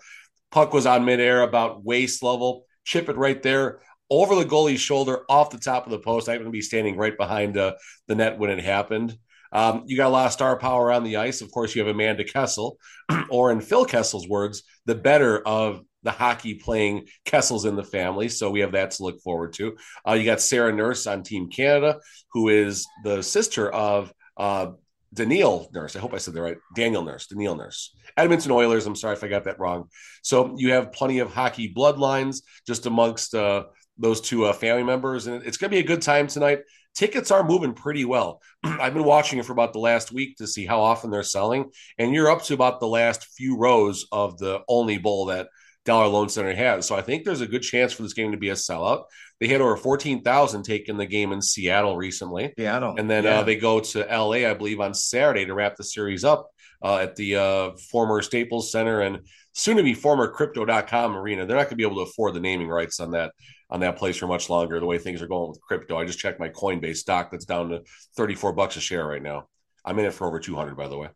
Puck 0.50 0.72
was 0.72 0.86
on 0.86 1.04
midair 1.04 1.42
about 1.42 1.84
waist 1.84 2.22
level, 2.22 2.66
chip 2.84 3.08
it 3.08 3.16
right 3.16 3.42
there 3.42 3.80
over 4.08 4.34
the 4.34 4.44
goalie's 4.44 4.80
shoulder 4.80 5.22
off 5.28 5.50
the 5.50 5.58
top 5.58 5.86
of 5.86 5.90
the 5.90 5.98
post. 5.98 6.28
I'm 6.28 6.36
going 6.36 6.44
to 6.44 6.50
be 6.50 6.60
standing 6.60 6.96
right 6.96 7.16
behind 7.16 7.56
uh, 7.56 7.74
the 8.08 8.14
net 8.14 8.38
when 8.38 8.50
it 8.50 8.62
happened. 8.62 9.16
Um, 9.52 9.84
you 9.86 9.96
got 9.96 10.08
a 10.08 10.10
lot 10.10 10.26
of 10.26 10.32
star 10.32 10.56
power 10.56 10.90
on 10.90 11.04
the 11.04 11.16
ice. 11.16 11.40
Of 11.40 11.50
course, 11.50 11.74
you 11.74 11.84
have 11.84 11.94
Amanda 11.94 12.24
Kessel, 12.24 12.78
or 13.30 13.52
in 13.52 13.60
Phil 13.60 13.84
Kessel's 13.84 14.28
words, 14.28 14.62
the 14.86 14.94
better 14.94 15.46
of 15.46 15.82
the 16.02 16.10
hockey 16.10 16.54
playing 16.54 17.06
Kessels 17.24 17.64
in 17.64 17.76
the 17.76 17.84
family. 17.84 18.28
So 18.28 18.50
we 18.50 18.60
have 18.60 18.72
that 18.72 18.92
to 18.92 19.02
look 19.04 19.20
forward 19.20 19.52
to. 19.54 19.76
Uh, 20.06 20.14
you 20.14 20.24
got 20.24 20.40
Sarah 20.40 20.72
Nurse 20.72 21.06
on 21.06 21.22
Team 21.22 21.48
Canada, 21.48 22.00
who 22.32 22.48
is 22.48 22.86
the 23.04 23.22
sister 23.22 23.70
of 23.70 24.12
uh, 24.36 24.72
Nurse. 25.16 25.94
I 25.94 25.98
hope 25.98 26.14
I 26.14 26.18
said 26.18 26.34
that 26.34 26.42
right. 26.42 26.56
Daniel 26.74 27.04
Nurse, 27.04 27.26
Daniil 27.26 27.54
Nurse. 27.54 27.94
Edmonton 28.16 28.50
Oilers. 28.50 28.86
I'm 28.86 28.96
sorry 28.96 29.14
if 29.14 29.22
I 29.22 29.28
got 29.28 29.44
that 29.44 29.58
wrong. 29.58 29.88
So 30.22 30.54
you 30.56 30.72
have 30.72 30.92
plenty 30.92 31.18
of 31.20 31.32
hockey 31.32 31.72
bloodlines 31.72 32.42
just 32.66 32.86
amongst 32.86 33.34
uh, 33.34 33.64
those 33.98 34.20
two 34.20 34.46
uh, 34.46 34.52
family 34.52 34.82
members, 34.82 35.26
and 35.26 35.42
it's 35.44 35.56
going 35.56 35.70
to 35.70 35.74
be 35.74 35.80
a 35.80 35.86
good 35.86 36.02
time 36.02 36.26
tonight 36.26 36.60
tickets 36.94 37.30
are 37.30 37.44
moving 37.44 37.74
pretty 37.74 38.04
well. 38.04 38.40
I've 38.64 38.94
been 38.94 39.04
watching 39.04 39.38
it 39.38 39.44
for 39.44 39.52
about 39.52 39.72
the 39.72 39.78
last 39.78 40.12
week 40.12 40.36
to 40.36 40.46
see 40.46 40.66
how 40.66 40.80
often 40.80 41.10
they're 41.10 41.22
selling, 41.22 41.70
and 41.98 42.14
you're 42.14 42.30
up 42.30 42.42
to 42.44 42.54
about 42.54 42.80
the 42.80 42.88
last 42.88 43.24
few 43.36 43.56
rows 43.56 44.06
of 44.12 44.38
the 44.38 44.60
only 44.68 44.98
bowl 44.98 45.26
that 45.26 45.48
Dollar 45.84 46.06
Loan 46.06 46.28
Center 46.28 46.54
has. 46.54 46.86
So 46.86 46.94
I 46.94 47.02
think 47.02 47.24
there's 47.24 47.40
a 47.40 47.46
good 47.46 47.62
chance 47.62 47.92
for 47.92 48.02
this 48.02 48.12
game 48.12 48.32
to 48.32 48.38
be 48.38 48.50
a 48.50 48.54
sellout. 48.54 49.04
They 49.40 49.48
had 49.48 49.60
over 49.60 49.76
14,000 49.76 50.62
taking 50.62 50.96
the 50.96 51.06
game 51.06 51.32
in 51.32 51.42
Seattle 51.42 51.96
recently. 51.96 52.52
Seattle. 52.56 52.94
And 52.96 53.10
then 53.10 53.26
uh, 53.26 53.30
yeah. 53.30 53.38
uh, 53.40 53.42
they 53.42 53.56
go 53.56 53.80
to 53.80 54.00
LA, 54.04 54.48
I 54.48 54.54
believe, 54.54 54.80
on 54.80 54.94
Saturday 54.94 55.44
to 55.44 55.54
wrap 55.54 55.76
the 55.76 55.84
series 55.84 56.24
up 56.24 56.48
uh, 56.82 56.98
at 56.98 57.16
the 57.16 57.36
uh, 57.36 57.70
former 57.90 58.22
Staples 58.22 58.70
Center 58.70 59.00
and 59.00 59.26
soon 59.52 59.76
to 59.76 59.82
be 59.82 59.94
former 59.94 60.28
crypto.com 60.28 61.16
arena. 61.16 61.46
They're 61.46 61.56
not 61.56 61.64
going 61.64 61.70
to 61.70 61.76
be 61.76 61.84
able 61.84 62.04
to 62.04 62.10
afford 62.10 62.34
the 62.34 62.40
naming 62.40 62.68
rights 62.68 63.00
on 63.00 63.10
that 63.12 63.32
on 63.72 63.80
that 63.80 63.96
place 63.96 64.18
for 64.18 64.26
much 64.26 64.50
longer. 64.50 64.78
The 64.78 64.86
way 64.86 64.98
things 64.98 65.22
are 65.22 65.26
going 65.26 65.48
with 65.48 65.60
crypto, 65.62 65.96
I 65.96 66.04
just 66.04 66.18
checked 66.18 66.38
my 66.38 66.50
Coinbase 66.50 66.98
stock 66.98 67.30
that's 67.30 67.46
down 67.46 67.70
to 67.70 67.80
34 68.16 68.52
bucks 68.52 68.76
a 68.76 68.80
share 68.80 69.06
right 69.06 69.22
now. 69.22 69.48
I'm 69.82 69.98
in 69.98 70.04
it 70.04 70.12
for 70.12 70.26
over 70.28 70.38
200, 70.38 70.76
by 70.76 70.88
the 70.88 70.98
way. 70.98 71.08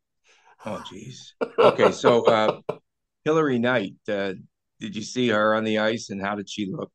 Oh, 0.64 0.82
geez. 0.90 1.34
Okay, 1.58 1.92
so 1.92 2.24
uh, 2.24 2.60
Hilary 3.24 3.58
Knight, 3.58 3.94
uh, 4.08 4.32
did 4.80 4.96
you 4.96 5.02
see 5.02 5.28
her 5.28 5.54
on 5.54 5.64
the 5.64 5.78
ice, 5.78 6.08
and 6.08 6.20
how 6.20 6.34
did 6.34 6.48
she 6.48 6.66
look? 6.72 6.90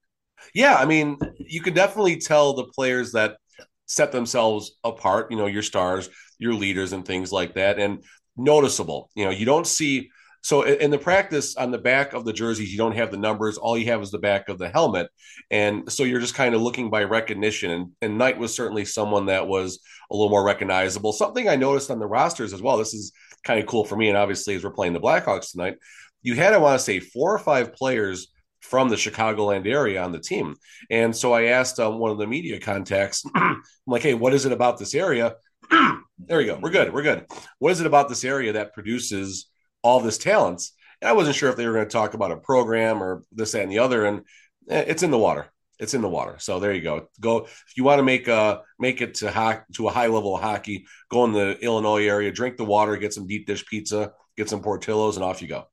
Yeah, 0.56 0.76
I 0.76 0.86
mean, 0.86 1.20
you 1.38 1.62
can 1.62 1.76
definitely 1.76 2.18
tell 2.18 2.54
the 2.54 2.66
players 2.66 3.12
that 3.12 3.38
set 3.86 4.12
themselves 4.12 4.78
apart. 4.84 5.30
You 5.30 5.38
know, 5.38 5.46
your 5.46 5.62
stars, 5.62 6.10
your 6.40 6.56
leaders, 6.56 6.92
and 6.92 7.06
things 7.06 7.32
like 7.32 7.54
that, 7.54 7.78
and 7.78 8.04
noticeable. 8.36 9.12
You 9.14 9.26
know, 9.26 9.32
you 9.32 9.46
don't 9.46 9.68
see 9.68 10.10
so 10.42 10.64
in 10.64 10.90
the 10.90 10.98
practice 10.98 11.56
on 11.56 11.70
the 11.70 11.78
back 11.78 12.14
of 12.14 12.26
the 12.26 12.34
jerseys, 12.34 12.72
you 12.72 12.78
don't 12.78 12.96
have 12.96 13.12
the 13.12 13.18
numbers. 13.18 13.58
All 13.58 13.78
you 13.78 13.86
have 13.86 14.02
is 14.02 14.10
the 14.10 14.18
back 14.18 14.50
of 14.50 14.58
the 14.58 14.70
helmet, 14.70 15.10
and 15.52 15.92
so 15.92 16.04
you're 16.04 16.20
just 16.20 16.36
kind 16.36 16.56
of 16.56 16.62
looking 16.62 16.90
by 16.90 17.04
recognition. 17.04 17.72
And, 17.72 17.92
and 18.02 18.18
Knight 18.18 18.38
was 18.40 18.56
certainly 18.56 18.86
someone 18.86 19.28
that 19.28 19.48
was 19.48 19.80
a 20.10 20.16
little 20.16 20.30
more 20.30 20.44
recognizable. 20.44 21.14
Something 21.14 21.48
I 21.48 21.56
noticed 21.56 21.92
on 21.92 22.00
the 22.00 22.08
rosters 22.08 22.54
as 22.54 22.62
well. 22.62 22.78
This 22.78 22.94
is 22.94 23.12
kind 23.44 23.60
of 23.60 23.68
cool 23.68 23.86
for 23.86 23.96
me, 23.96 24.10
and 24.10 24.18
obviously 24.18 24.56
as 24.56 24.64
we're 24.64 24.72
playing 24.72 24.94
the 24.94 25.00
Blackhawks 25.00 25.52
tonight, 25.52 25.76
you 26.24 26.36
had 26.36 26.54
I 26.54 26.58
want 26.58 26.80
to 26.80 26.84
say 26.84 27.00
four 27.00 27.34
or 27.34 27.40
five 27.40 27.74
players 27.74 28.32
from 28.62 28.90
the 28.90 28.96
Chicagoland 28.96 29.68
area 29.68 30.02
on 30.02 30.12
the 30.12 30.20
team. 30.20 30.56
And 30.90 31.16
so 31.16 31.34
I 31.34 31.46
asked 31.46 31.80
um, 31.80 32.00
one 32.00 32.12
of 32.12 32.18
the 32.18 32.28
media 32.28 32.60
contacts, 32.60 33.24
I'm 33.36 33.62
like, 33.88 34.04
hey, 34.04 34.14
what 34.14 34.34
is 34.34 34.46
it 34.46 34.52
about 34.52 34.78
this 34.78 34.96
area? 34.96 35.36
there 35.72 36.38
we 36.38 36.46
go. 36.46 36.60
We're 36.62 36.70
good. 36.70 36.94
We're 36.94 37.02
good. 37.02 37.26
What 37.60 37.72
is 37.72 37.82
it 37.82 37.88
about 37.88 38.08
this 38.08 38.24
area 38.24 38.54
that 38.54 38.74
produces 38.74 39.50
all 39.84 40.00
this 40.00 40.18
talents. 40.18 40.74
And 41.02 41.10
I 41.10 41.14
wasn't 41.14 41.36
sure 41.36 41.50
if 41.50 41.56
they 41.56 41.68
were 41.68 41.74
going 41.74 41.86
to 41.86 41.92
talk 41.92 42.14
about 42.14 42.32
a 42.32 42.38
program 42.38 43.02
or 43.02 43.24
this, 43.32 43.54
that, 43.54 43.64
and 43.64 43.72
the 43.72 43.80
other. 43.80 44.06
And 44.06 44.22
eh, 44.70 44.86
it's 44.88 45.04
in 45.04 45.12
the 45.12 45.18
water. 45.18 45.48
It's 45.80 45.96
in 45.96 46.02
the 46.02 46.10
water. 46.10 46.36
So 46.38 46.60
there 46.60 46.74
you 46.74 46.82
go. 46.82 47.08
Go 47.20 47.46
if 47.46 47.74
you 47.76 47.84
want 47.84 47.98
to 47.98 48.04
make 48.04 48.28
uh 48.30 48.60
make 48.78 49.02
it 49.02 49.16
to 49.16 49.32
ho- 49.32 49.62
to 49.74 49.88
a 49.88 49.92
high 49.92 50.08
level 50.08 50.36
of 50.36 50.42
hockey. 50.44 50.86
Go 51.10 51.26
in 51.26 51.34
the 51.34 51.58
Illinois 51.60 52.06
area, 52.06 52.32
drink 52.32 52.58
the 52.58 52.66
water, 52.66 52.96
get 52.98 53.16
some 53.16 53.26
deep 53.26 53.48
dish 53.48 53.66
pizza, 53.66 54.14
get 54.38 54.48
some 54.48 54.62
Portillos, 54.62 55.16
and 55.16 55.24
off 55.24 55.42
you 55.42 55.48
go. 55.48 55.68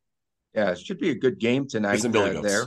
Yeah, 0.54 0.70
it 0.70 0.78
should 0.78 0.98
be 0.98 1.10
a 1.10 1.14
good 1.14 1.38
game 1.38 1.68
tonight 1.68 2.02
uh, 2.02 2.40
there. 2.40 2.64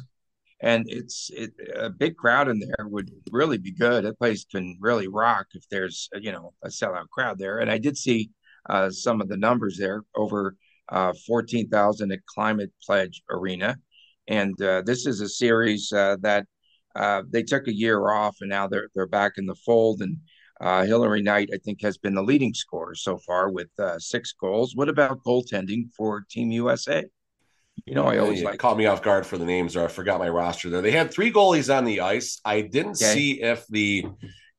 And 0.61 0.85
it's 0.87 1.31
it, 1.33 1.51
a 1.75 1.89
big 1.89 2.15
crowd 2.15 2.47
in 2.47 2.59
there 2.59 2.87
would 2.87 3.09
really 3.31 3.57
be 3.57 3.71
good. 3.71 4.05
That 4.05 4.19
place 4.19 4.45
can 4.45 4.77
really 4.79 5.07
rock 5.07 5.47
if 5.55 5.67
there's 5.71 6.09
you 6.13 6.31
know 6.31 6.53
a 6.63 6.67
sellout 6.67 7.09
crowd 7.09 7.39
there. 7.39 7.57
And 7.57 7.71
I 7.71 7.79
did 7.79 7.97
see 7.97 8.29
uh, 8.69 8.91
some 8.91 9.19
of 9.19 9.29
the 9.29 9.37
numbers 9.37 9.77
there 9.79 10.03
over 10.15 10.55
uh, 10.91 11.13
14,000 11.25 12.11
at 12.11 12.25
Climate 12.25 12.71
Pledge 12.85 13.23
Arena. 13.29 13.77
And 14.27 14.59
uh, 14.61 14.83
this 14.85 15.05
is 15.05 15.21
a 15.21 15.29
series 15.29 15.91
uh, 15.91 16.17
that 16.21 16.45
uh, 16.95 17.23
they 17.29 17.43
took 17.43 17.67
a 17.67 17.73
year 17.73 18.11
off 18.11 18.37
and 18.41 18.49
now 18.49 18.67
they're, 18.67 18.89
they're 18.93 19.07
back 19.07 19.33
in 19.37 19.45
the 19.45 19.55
fold. 19.55 20.01
And 20.01 20.17
uh, 20.59 20.83
Hilary 20.83 21.21
Knight, 21.21 21.49
I 21.53 21.57
think, 21.57 21.81
has 21.81 21.97
been 21.97 22.13
the 22.13 22.21
leading 22.21 22.53
scorer 22.53 22.95
so 22.95 23.17
far 23.17 23.49
with 23.49 23.69
uh, 23.79 23.97
six 23.97 24.33
goals. 24.33 24.75
What 24.75 24.89
about 24.89 25.23
goaltending 25.23 25.91
for 25.95 26.25
Team 26.29 26.51
USA? 26.51 27.03
You 27.85 27.95
know, 27.95 28.05
I 28.05 28.17
always 28.17 28.43
like 28.43 28.59
caught 28.59 28.77
me 28.77 28.85
off 28.85 29.01
guard 29.01 29.25
for 29.25 29.37
the 29.37 29.45
names, 29.45 29.75
or 29.75 29.85
I 29.85 29.87
forgot 29.87 30.19
my 30.19 30.29
roster 30.29 30.69
there. 30.69 30.81
They 30.81 30.91
had 30.91 31.09
three 31.09 31.31
goalies 31.31 31.75
on 31.75 31.85
the 31.85 32.01
ice. 32.01 32.39
I 32.45 32.61
didn't 32.61 33.01
okay. 33.01 33.13
see 33.13 33.41
if 33.41 33.65
the 33.67 34.05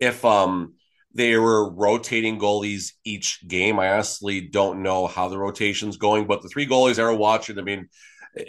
if 0.01 0.25
um 0.25 0.75
they 1.15 1.37
were 1.37 1.71
rotating 1.73 2.39
goalies 2.39 2.93
each 3.05 3.47
game. 3.47 3.79
I 3.79 3.93
honestly 3.93 4.41
don't 4.41 4.83
know 4.83 5.07
how 5.07 5.29
the 5.29 5.39
rotation's 5.39 5.97
going, 5.97 6.27
but 6.27 6.43
the 6.43 6.49
three 6.49 6.67
goalies 6.67 6.99
I 6.99 7.05
were 7.05 7.15
watching, 7.15 7.59
I 7.59 7.63
mean, 7.63 7.89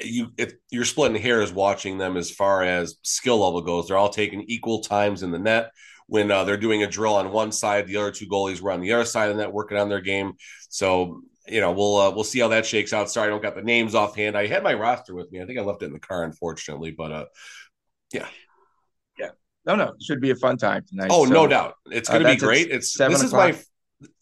you 0.04 0.32
if 0.38 0.54
you're 0.72 0.86
splitting 0.86 1.22
hairs 1.22 1.52
watching 1.52 1.98
them 1.98 2.16
as 2.16 2.32
far 2.32 2.64
as 2.64 2.96
skill 3.02 3.40
level 3.40 3.62
goes. 3.62 3.88
They're 3.88 3.98
all 3.98 4.10
taking 4.10 4.44
equal 4.44 4.82
times 4.82 5.24
in 5.24 5.32
the 5.32 5.40
net. 5.40 5.72
When 6.08 6.32
uh, 6.32 6.44
they're 6.44 6.58
doing 6.58 6.84
a 6.84 6.88
drill 6.88 7.16
on 7.16 7.32
one 7.32 7.52
side, 7.52 7.88
the 7.88 7.98
other 7.98 8.12
two 8.12 8.28
goalies 8.28 8.62
were 8.62 8.72
on 8.72 8.82
the 8.82 8.94
other 8.94 9.06
side 9.06 9.30
of 9.30 9.36
the 9.36 9.44
net 9.44 9.54
working 9.54 9.78
on 9.78 9.90
their 9.90 10.02
game. 10.02 10.34
So 10.70 11.22
you 11.48 11.60
know 11.60 11.72
we'll 11.74 11.98
uh, 11.98 12.12
we'll 12.12 12.24
see 12.24 12.40
how 12.40 12.50
that 12.50 12.66
shakes 12.66 12.94
out. 12.94 13.10
Sorry, 13.10 13.28
I 13.28 13.30
don't 13.30 13.42
got 13.42 13.56
the 13.56 13.62
names 13.62 13.96
offhand. 13.96 14.38
I 14.38 14.48
had 14.48 14.64
my 14.64 14.74
roster 14.74 15.14
with 15.16 15.32
me. 15.32 15.42
I 15.42 15.46
think 15.46 15.60
I 15.60 15.64
left 15.64 15.82
it 15.82 15.88
in 15.88 15.94
the 15.94 16.00
car, 16.00 16.24
unfortunately, 16.24 16.92
but 16.92 17.12
uh, 17.12 17.26
yeah. 18.14 18.28
No, 19.66 19.76
no, 19.76 19.90
it 19.90 20.04
should 20.04 20.22
be 20.22 20.32
a 20.32 20.36
fun 20.36 20.58
time 20.58 20.84
tonight. 20.88 21.08
Oh, 21.12 21.26
so, 21.26 21.32
no 21.32 21.48
doubt, 21.48 21.76
it's 21.86 22.10
going 22.10 22.24
to 22.24 22.30
uh, 22.30 22.34
be 22.34 22.40
great. 22.40 22.70
It's 22.70 22.94
seven 22.94 23.14
this 23.14 23.24
o'clock. 23.24 23.52
is 23.52 23.70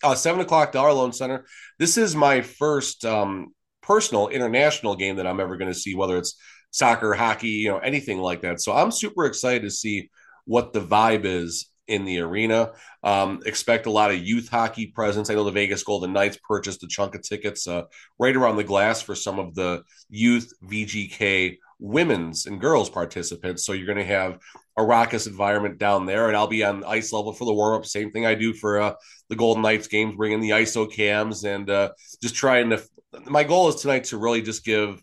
my 0.03 0.09
uh, 0.11 0.15
seven 0.15 0.41
o'clock 0.41 0.71
Dollar 0.71 0.93
Loan 0.93 1.13
Center. 1.13 1.45
This 1.79 1.97
is 1.97 2.15
my 2.15 2.41
first 2.41 3.05
um, 3.05 3.53
personal 3.81 4.27
international 4.27 4.95
game 4.95 5.15
that 5.15 5.25
I'm 5.25 5.39
ever 5.39 5.57
going 5.57 5.71
to 5.71 5.77
see, 5.77 5.95
whether 5.95 6.17
it's 6.17 6.35
soccer, 6.71 7.13
hockey, 7.13 7.49
you 7.49 7.69
know, 7.69 7.79
anything 7.79 8.19
like 8.19 8.41
that. 8.41 8.61
So 8.61 8.73
I'm 8.73 8.91
super 8.91 9.25
excited 9.25 9.63
to 9.63 9.71
see 9.71 10.09
what 10.45 10.73
the 10.73 10.81
vibe 10.81 11.25
is 11.25 11.67
in 11.87 12.05
the 12.05 12.19
arena. 12.19 12.71
Um, 13.03 13.41
expect 13.45 13.85
a 13.85 13.91
lot 13.91 14.11
of 14.11 14.17
youth 14.17 14.49
hockey 14.49 14.87
presence. 14.87 15.29
I 15.29 15.33
know 15.33 15.43
the 15.43 15.51
Vegas 15.51 15.83
Golden 15.83 16.13
Knights 16.13 16.37
purchased 16.47 16.83
a 16.83 16.87
chunk 16.87 17.15
of 17.15 17.21
tickets 17.21 17.67
uh, 17.67 17.83
right 18.17 18.35
around 18.35 18.55
the 18.55 18.63
glass 18.63 19.01
for 19.01 19.15
some 19.15 19.39
of 19.39 19.55
the 19.55 19.83
youth 20.09 20.53
VGK 20.63 21.57
women's 21.79 22.45
and 22.45 22.61
girls 22.61 22.89
participants. 22.89 23.65
So 23.65 23.73
you're 23.73 23.87
going 23.87 23.97
to 23.97 24.05
have 24.05 24.39
a 24.77 24.83
raucous 24.83 25.27
environment 25.27 25.77
down 25.77 26.05
there, 26.05 26.27
and 26.27 26.37
I'll 26.37 26.47
be 26.47 26.63
on 26.63 26.83
ice 26.83 27.11
level 27.11 27.33
for 27.33 27.45
the 27.45 27.53
warm 27.53 27.79
up. 27.79 27.85
Same 27.85 28.11
thing 28.11 28.25
I 28.25 28.35
do 28.35 28.53
for 28.53 28.79
uh, 28.79 28.93
the 29.29 29.35
Golden 29.35 29.63
Knights 29.63 29.87
games, 29.87 30.15
bringing 30.15 30.39
the 30.39 30.51
ISO 30.51 30.91
cams 30.91 31.43
and 31.43 31.69
uh, 31.69 31.91
just 32.21 32.35
trying 32.35 32.69
to. 32.69 32.81
My 33.25 33.43
goal 33.43 33.67
is 33.67 33.75
tonight 33.75 34.05
to 34.05 34.17
really 34.17 34.41
just 34.41 34.63
give 34.63 35.01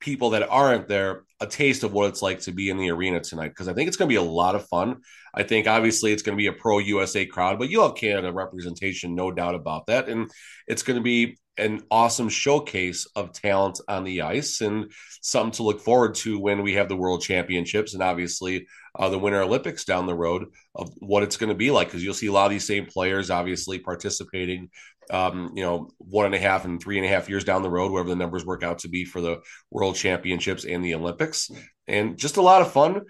people 0.00 0.30
that 0.30 0.48
aren't 0.48 0.88
there 0.88 1.22
a 1.40 1.46
taste 1.46 1.82
of 1.82 1.92
what 1.92 2.08
it's 2.08 2.22
like 2.22 2.40
to 2.40 2.52
be 2.52 2.70
in 2.70 2.76
the 2.76 2.90
arena 2.90 3.20
tonight 3.20 3.48
because 3.48 3.68
I 3.68 3.72
think 3.72 3.88
it's 3.88 3.96
going 3.96 4.08
to 4.08 4.12
be 4.12 4.16
a 4.16 4.22
lot 4.22 4.54
of 4.54 4.66
fun. 4.68 4.96
I 5.34 5.42
think 5.42 5.66
obviously 5.66 6.12
it's 6.12 6.22
going 6.22 6.36
to 6.36 6.40
be 6.40 6.46
a 6.48 6.52
pro 6.52 6.78
USA 6.78 7.26
crowd, 7.26 7.58
but 7.58 7.70
you'll 7.70 7.86
have 7.86 7.96
Canada 7.96 8.32
representation, 8.32 9.14
no 9.14 9.30
doubt 9.30 9.54
about 9.54 9.86
that. 9.86 10.08
And 10.08 10.30
it's 10.66 10.82
going 10.82 10.98
to 10.98 11.02
be 11.02 11.38
an 11.58 11.82
awesome 11.90 12.28
showcase 12.28 13.06
of 13.16 13.32
talent 13.32 13.80
on 13.88 14.04
the 14.04 14.22
ice 14.22 14.60
and 14.60 14.92
something 15.22 15.52
to 15.52 15.62
look 15.62 15.80
forward 15.80 16.14
to 16.14 16.38
when 16.38 16.62
we 16.62 16.74
have 16.74 16.88
the 16.88 16.96
World 16.96 17.22
Championships 17.22 17.94
and 17.94 18.02
obviously 18.02 18.66
uh, 18.98 19.08
the 19.08 19.18
Winter 19.18 19.42
Olympics 19.42 19.84
down 19.84 20.06
the 20.06 20.14
road 20.14 20.46
of 20.74 20.90
what 20.98 21.22
it's 21.22 21.36
going 21.36 21.48
to 21.48 21.54
be 21.54 21.70
like 21.70 21.88
because 21.88 22.02
you'll 22.02 22.14
see 22.14 22.26
a 22.26 22.32
lot 22.32 22.46
of 22.46 22.50
these 22.50 22.66
same 22.66 22.86
players 22.86 23.30
obviously 23.30 23.78
participating 23.78 24.68
um, 25.10 25.52
you 25.54 25.62
know, 25.62 25.90
one 25.98 26.26
and 26.26 26.34
a 26.34 26.38
half 26.38 26.64
and 26.64 26.82
three 26.82 26.98
and 26.98 27.06
a 27.06 27.08
half 27.08 27.28
years 27.28 27.44
down 27.44 27.62
the 27.62 27.70
road, 27.70 27.92
whatever 27.92 28.08
the 28.08 28.16
numbers 28.16 28.44
work 28.44 28.62
out 28.62 28.80
to 28.80 28.88
be 28.88 29.04
for 29.04 29.20
the 29.20 29.40
World 29.70 29.94
Championships 29.96 30.64
and 30.64 30.84
the 30.84 30.94
Olympics, 30.94 31.50
and 31.86 32.16
just 32.16 32.36
a 32.36 32.42
lot 32.42 32.62
of 32.62 32.72
fun. 32.72 33.02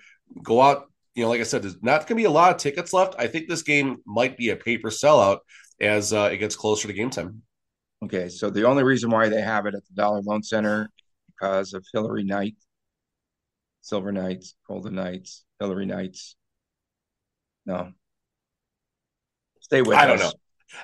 Go 0.43 0.61
out, 0.61 0.91
you 1.15 1.23
know, 1.23 1.29
like 1.29 1.41
I 1.41 1.45
said, 1.45 1.63
there's 1.63 1.83
not 1.83 2.01
going 2.01 2.09
to 2.09 2.15
be 2.17 2.25
a 2.25 2.31
lot 2.31 2.53
of 2.53 2.59
tickets 2.59 2.93
left. 2.93 3.15
I 3.19 3.27
think 3.27 3.49
this 3.49 3.63
game 3.63 3.99
might 4.05 4.37
be 4.37 4.51
a 4.51 4.57
paper 4.57 4.91
sellout 4.91 5.39
as 5.81 6.13
uh, 6.13 6.29
it 6.33 6.39
gets 6.39 6.57
closer 6.57 6.89
to 6.89 6.95
game 6.95 7.11
time. 7.11 7.43
Okay, 8.05 8.29
so 8.29 8.51
the 8.51 8.65
only 8.65 8.83
reason 8.83 9.11
why 9.11 9.29
they 9.29 9.41
have 9.41 9.67
it 9.67 9.75
at 9.75 9.85
the 9.87 9.95
Dollar 9.95 10.21
Loan 10.21 10.43
Center 10.43 10.91
because 11.29 11.73
of 11.73 11.85
Hilary 11.93 12.25
Knight, 12.25 12.55
Silver 13.81 14.13
Knights, 14.13 14.55
Golden 14.69 14.95
Knights, 14.95 15.45
Hilary 15.59 15.87
Knights. 15.87 16.37
No, 17.65 17.93
stay 19.61 19.83
with 19.83 19.97
I 19.97 20.09
us. 20.09 20.21
don't 20.21 20.29
know. 20.29 20.33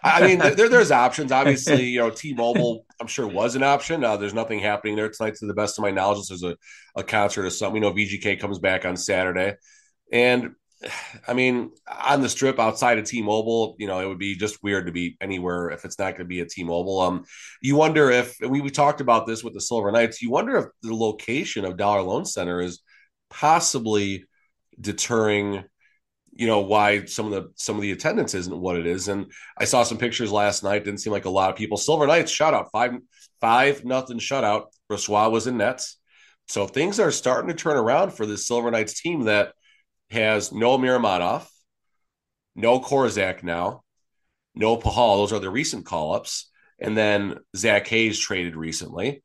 I 0.03 0.27
mean, 0.27 0.39
there, 0.39 0.69
there's 0.69 0.91
options. 0.93 1.33
Obviously, 1.33 1.85
you 1.85 1.99
know, 1.99 2.11
T-Mobile, 2.11 2.87
I'm 3.01 3.07
sure 3.07 3.27
was 3.27 3.57
an 3.57 3.63
option. 3.63 4.05
Uh, 4.05 4.17
there's 4.17 4.35
nothing 4.35 4.61
happening 4.61 4.97
there 4.97 5.09
tonight, 5.09 5.35
to 5.37 5.47
the 5.47 5.55
best 5.55 5.79
of 5.79 5.83
my 5.83 5.91
knowledge. 5.91 6.29
There's 6.29 6.45
a, 6.45 6.57
a 6.97 7.03
concert 7.03 7.45
or 7.45 7.51
something. 7.51 7.75
We 7.75 7.81
know 7.81 7.93
VGK 7.93 8.41
comes 8.41 8.59
back 8.59 8.85
on 8.85 8.97
Saturday, 8.97 9.57
and 10.13 10.55
I 11.29 11.35
mean, 11.35 11.71
on 11.89 12.21
the 12.21 12.29
strip 12.29 12.59
outside 12.59 12.99
of 12.99 13.05
T-Mobile, 13.05 13.77
you 13.79 13.87
know, 13.87 14.01
it 14.01 14.07
would 14.07 14.19
be 14.19 14.37
just 14.37 14.63
weird 14.63 14.87
to 14.87 14.93
be 14.93 15.17
anywhere 15.21 15.71
if 15.71 15.85
it's 15.85 15.99
not 15.99 16.13
going 16.13 16.21
to 16.21 16.25
be 16.25 16.41
a 16.41 16.47
T-Mobile. 16.47 17.01
Um, 17.01 17.25
you 17.61 17.77
wonder 17.77 18.11
if 18.11 18.37
we, 18.41 18.61
we 18.61 18.71
talked 18.71 19.01
about 19.01 19.27
this 19.27 19.43
with 19.43 19.55
the 19.55 19.61
Silver 19.61 19.93
Knights. 19.93 20.23
You 20.23 20.31
wonder 20.31 20.57
if 20.57 20.67
the 20.83 20.95
location 20.95 21.65
of 21.65 21.77
Dollar 21.77 22.03
Loan 22.03 22.25
Center 22.25 22.61
is 22.61 22.81
possibly 23.31 24.25
deterring 24.81 25.65
you 26.35 26.47
know 26.47 26.61
why 26.61 27.05
some 27.05 27.27
of 27.27 27.33
the 27.33 27.53
some 27.57 27.77
of 27.77 27.83
the 27.83 27.93
attendance 27.93 28.35
isn't 28.35 28.59
what 28.59 28.77
it 28.77 28.87
is. 28.87 29.09
And 29.09 29.31
I 29.59 29.65
saw 29.65 29.83
some 29.83 29.99
pictures 29.99 30.33
last 30.33 30.65
night. 30.65 30.85
Didn't 30.85 31.01
seem 31.01 31.13
like 31.13 31.27
a 31.27 31.31
lot 31.31 31.51
of 31.51 31.57
people. 31.57 31.77
Silver 31.77 32.07
Knights 32.07 32.33
shutout 32.33 32.69
five 32.73 32.93
five 33.41 33.85
nothing 33.85 34.19
shutout. 34.19 34.67
Brossoit 34.91 35.31
was 35.31 35.47
in 35.47 35.59
nets. 35.59 35.99
So 36.49 36.67
things 36.67 36.99
are 36.99 37.11
starting 37.11 37.49
to 37.49 37.55
turn 37.55 37.77
around 37.77 38.13
for 38.13 38.27
this 38.27 38.47
Silver 38.47 38.71
Knights 38.71 39.01
team 39.01 39.25
that 39.25 39.53
has 40.13 40.53
no 40.53 40.79
Miromadov, 40.79 41.47
no 42.55 42.81
Korczak 42.81 43.43
now, 43.43 43.83
no 44.55 44.77
Pahal. 44.77 45.17
Those 45.17 45.33
are 45.33 45.41
the 45.41 45.51
recent 45.51 45.87
call 45.87 46.15
ups. 46.15 46.51
And 46.79 46.97
then 46.97 47.39
Zach 47.57 47.87
Hayes 47.89 48.19
traded 48.19 48.57
recently. 48.57 49.23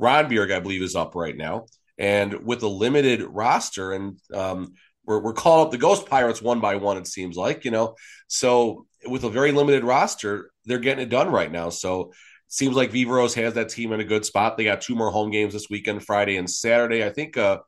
Rondbjerg, 0.00 0.52
I 0.52 0.60
believe, 0.60 0.82
is 0.82 0.96
up 0.96 1.14
right 1.14 1.36
now. 1.36 1.66
And 1.98 2.46
with 2.46 2.62
a 2.62 2.68
limited 2.68 3.22
roster 3.22 3.92
and 3.92 4.18
um, 4.32 4.74
we're, 5.04 5.20
we're 5.20 5.32
calling 5.34 5.66
up 5.66 5.72
the 5.72 5.78
Ghost 5.78 6.06
Pirates 6.06 6.40
one 6.40 6.60
by 6.60 6.76
one, 6.76 6.96
it 6.96 7.06
seems 7.06 7.36
like, 7.36 7.64
you 7.64 7.70
know. 7.70 7.96
So 8.28 8.86
with 9.06 9.24
a 9.24 9.30
very 9.30 9.52
limited 9.52 9.84
roster, 9.84 10.50
they're 10.64 10.78
getting 10.78 11.02
it 11.02 11.10
done 11.10 11.30
right 11.30 11.50
now. 11.50 11.68
So 11.70 12.12
seems 12.48 12.76
like 12.76 12.92
Viveros 12.92 13.34
has 13.34 13.54
that 13.54 13.68
team 13.68 13.92
in 13.92 14.00
a 14.00 14.04
good 14.04 14.24
spot. 14.24 14.56
They 14.56 14.64
got 14.64 14.80
two 14.80 14.94
more 14.94 15.10
home 15.10 15.30
games 15.30 15.52
this 15.52 15.68
weekend, 15.68 16.04
Friday 16.04 16.36
and 16.36 16.48
Saturday. 16.48 17.04
I 17.04 17.10
think 17.10 17.36
uh 17.36 17.58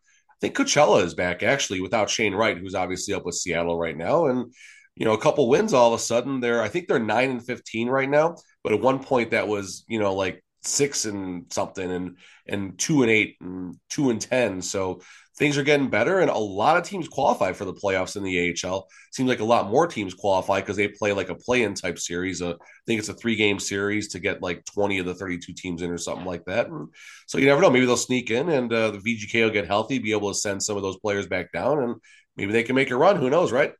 think 0.42 0.56
Coachella 0.56 1.04
is 1.04 1.14
back 1.14 1.42
actually 1.42 1.80
without 1.80 2.10
Shane 2.10 2.34
Wright, 2.34 2.58
who's 2.58 2.74
obviously 2.74 3.14
up 3.14 3.24
with 3.24 3.36
Seattle 3.36 3.78
right 3.78 3.96
now. 3.96 4.26
And 4.26 4.52
you 4.96 5.06
know, 5.06 5.14
a 5.14 5.20
couple 5.20 5.48
wins 5.48 5.72
all 5.72 5.94
of 5.94 5.98
a 5.98 6.02
sudden. 6.02 6.40
They're 6.40 6.60
I 6.60 6.68
think 6.68 6.88
they're 6.88 6.98
nine 6.98 7.30
and 7.30 7.46
fifteen 7.46 7.88
right 7.88 8.10
now. 8.10 8.36
But 8.62 8.72
at 8.72 8.80
one 8.80 8.98
point 8.98 9.30
that 9.30 9.48
was, 9.48 9.84
you 9.88 9.98
know, 9.98 10.14
like 10.14 10.44
six 10.62 11.04
and 11.04 11.46
something 11.50 11.90
and 11.90 12.16
and 12.46 12.78
two 12.78 13.02
and 13.02 13.10
eight 13.10 13.36
and 13.40 13.76
two 13.88 14.10
and 14.10 14.20
ten. 14.20 14.60
So 14.60 15.00
things 15.38 15.56
are 15.56 15.62
getting 15.62 15.88
better, 15.88 16.20
and 16.20 16.30
a 16.30 16.36
lot 16.36 16.76
of 16.76 16.84
teams 16.84 17.08
qualify 17.08 17.52
for 17.52 17.64
the 17.64 17.72
playoffs 17.72 18.16
in 18.16 18.22
the 18.22 18.54
AHL. 18.64 18.86
Seems 19.12 19.28
like 19.28 19.40
a 19.40 19.44
lot 19.44 19.70
more 19.70 19.86
teams 19.86 20.14
qualify 20.14 20.60
because 20.60 20.76
they 20.76 20.88
play 20.88 21.12
like 21.12 21.30
a 21.30 21.34
play-in 21.34 21.74
type 21.74 21.98
series. 21.98 22.42
Uh, 22.42 22.52
I 22.52 22.84
think 22.86 22.98
it's 22.98 23.08
a 23.08 23.14
three-game 23.14 23.58
series 23.58 24.08
to 24.08 24.20
get 24.20 24.42
like 24.42 24.64
twenty 24.64 24.98
of 24.98 25.06
the 25.06 25.14
thirty-two 25.14 25.54
teams 25.54 25.82
in, 25.82 25.90
or 25.90 25.98
something 25.98 26.26
like 26.26 26.44
that. 26.46 26.68
And 26.68 26.88
so 27.26 27.38
you 27.38 27.46
never 27.46 27.60
know. 27.60 27.70
Maybe 27.70 27.86
they'll 27.86 27.96
sneak 27.96 28.30
in, 28.30 28.48
and 28.50 28.72
uh, 28.72 28.90
the 28.90 28.98
VGK 28.98 29.44
will 29.44 29.50
get 29.50 29.66
healthy, 29.66 29.98
be 29.98 30.12
able 30.12 30.32
to 30.32 30.38
send 30.38 30.62
some 30.62 30.76
of 30.76 30.82
those 30.82 30.98
players 30.98 31.26
back 31.26 31.52
down, 31.52 31.82
and 31.82 31.96
maybe 32.36 32.52
they 32.52 32.62
can 32.62 32.76
make 32.76 32.90
a 32.90 32.96
run. 32.96 33.16
Who 33.16 33.30
knows, 33.30 33.52
right? 33.52 33.72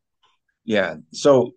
Yeah. 0.65 0.97
So 1.13 1.53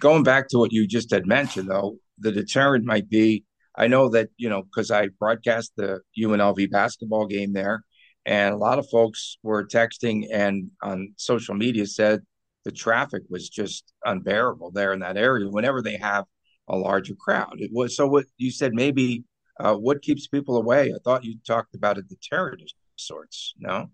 going 0.00 0.22
back 0.22 0.48
to 0.48 0.58
what 0.58 0.72
you 0.72 0.86
just 0.86 1.10
had 1.10 1.26
mentioned, 1.26 1.70
though, 1.70 1.96
the 2.18 2.32
deterrent 2.32 2.84
might 2.84 3.08
be. 3.08 3.44
I 3.74 3.86
know 3.86 4.10
that 4.10 4.28
you 4.36 4.50
know 4.50 4.62
because 4.62 4.90
I 4.90 5.08
broadcast 5.18 5.72
the 5.76 6.00
UNLV 6.18 6.70
basketball 6.70 7.26
game 7.26 7.54
there 7.54 7.84
and 8.26 8.54
a 8.54 8.58
lot 8.58 8.78
of 8.78 8.88
folks 8.90 9.38
were 9.42 9.66
texting 9.66 10.26
and 10.32 10.70
on 10.82 11.12
social 11.16 11.54
media 11.54 11.86
said 11.86 12.22
the 12.64 12.72
traffic 12.72 13.22
was 13.30 13.48
just 13.48 13.92
unbearable 14.04 14.70
there 14.70 14.92
in 14.92 15.00
that 15.00 15.16
area 15.16 15.48
whenever 15.48 15.80
they 15.80 15.96
have 15.96 16.24
a 16.68 16.76
larger 16.76 17.14
crowd. 17.14 17.54
It 17.58 17.70
was 17.72 17.96
so 17.96 18.06
what 18.06 18.26
you 18.36 18.50
said 18.50 18.74
maybe 18.74 19.24
uh, 19.58 19.74
what 19.74 20.02
keeps 20.02 20.26
people 20.26 20.56
away? 20.56 20.92
I 20.94 20.98
thought 21.04 21.24
you 21.24 21.36
talked 21.46 21.74
about 21.74 21.98
a 21.98 22.02
deterrent 22.02 22.62
of 22.62 22.68
sorts. 22.96 23.54
No. 23.58 23.90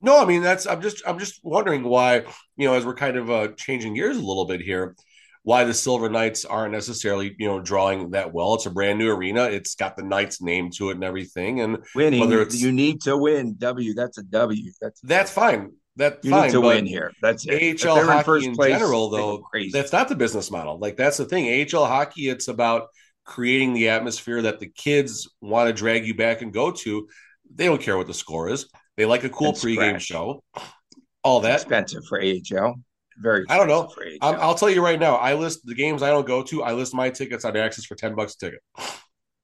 No, 0.00 0.22
I 0.22 0.24
mean 0.24 0.42
that's 0.42 0.66
I'm 0.66 0.80
just 0.80 1.02
I'm 1.06 1.18
just 1.18 1.40
wondering 1.42 1.82
why, 1.82 2.24
you 2.56 2.68
know, 2.68 2.74
as 2.74 2.86
we're 2.86 2.94
kind 2.94 3.16
of 3.16 3.30
uh, 3.30 3.48
changing 3.56 3.94
gears 3.94 4.16
a 4.16 4.22
little 4.22 4.44
bit 4.44 4.60
here, 4.60 4.94
why 5.42 5.64
the 5.64 5.74
Silver 5.74 6.08
Knights 6.08 6.44
aren't 6.44 6.72
necessarily, 6.72 7.34
you 7.38 7.48
know, 7.48 7.60
drawing 7.60 8.10
that 8.10 8.32
well. 8.32 8.54
It's 8.54 8.66
a 8.66 8.70
brand 8.70 8.98
new 8.98 9.10
arena. 9.10 9.44
It's 9.44 9.74
got 9.74 9.96
the 9.96 10.02
Knights 10.02 10.42
name 10.42 10.70
to 10.72 10.90
it 10.90 10.94
and 10.94 11.04
everything. 11.04 11.60
And 11.60 11.78
winning, 11.94 12.20
whether 12.20 12.42
it's 12.42 12.60
you 12.60 12.72
need 12.72 13.00
to 13.02 13.16
win. 13.16 13.56
W, 13.58 13.94
that's 13.94 14.18
a 14.18 14.22
W. 14.24 14.72
That's 14.80 15.00
that's 15.00 15.30
fine. 15.30 15.72
That's 15.96 16.24
you 16.24 16.30
fine. 16.30 16.44
need 16.44 16.52
to 16.52 16.60
win 16.60 16.86
here. 16.86 17.12
That's 17.20 17.44
it. 17.48 17.84
AHL 17.84 18.04
hockey 18.04 18.44
in, 18.44 18.50
in 18.50 18.56
place, 18.56 18.78
general, 18.78 19.10
though, 19.10 19.42
that's 19.72 19.92
not 19.92 20.08
the 20.08 20.14
business 20.14 20.50
model. 20.50 20.78
Like 20.78 20.96
that's 20.96 21.16
the 21.16 21.24
thing. 21.24 21.66
AHL 21.74 21.86
hockey, 21.86 22.28
it's 22.28 22.48
about 22.48 22.88
creating 23.24 23.74
the 23.74 23.88
atmosphere 23.88 24.42
that 24.42 24.60
the 24.60 24.68
kids 24.68 25.28
want 25.40 25.68
to 25.68 25.72
drag 25.72 26.06
you 26.06 26.14
back 26.14 26.40
and 26.40 26.52
go 26.52 26.70
to. 26.70 27.08
They 27.54 27.66
don't 27.66 27.80
care 27.80 27.96
what 27.96 28.06
the 28.06 28.14
score 28.14 28.48
is. 28.48 28.68
They 28.96 29.06
like 29.06 29.24
a 29.24 29.28
cool 29.28 29.52
pregame 29.52 30.00
show. 30.00 30.42
All 31.24 31.40
that 31.40 31.62
expensive 31.62 32.04
for 32.08 32.22
AHL 32.22 32.76
very. 33.20 33.44
I 33.48 33.56
don't 33.56 33.68
know. 33.68 33.92
i 34.20 34.46
will 34.46 34.54
tell 34.54 34.70
you 34.70 34.82
right 34.82 34.98
now. 34.98 35.16
I 35.16 35.34
list 35.34 35.64
the 35.64 35.74
games 35.74 36.02
I 36.02 36.10
don't 36.10 36.26
go 36.26 36.42
to. 36.44 36.62
I 36.62 36.72
list 36.72 36.94
my 36.94 37.10
tickets 37.10 37.44
on 37.44 37.56
Access 37.56 37.84
for 37.84 37.94
ten 37.94 38.14
bucks 38.14 38.34
a 38.34 38.38
ticket. 38.38 38.60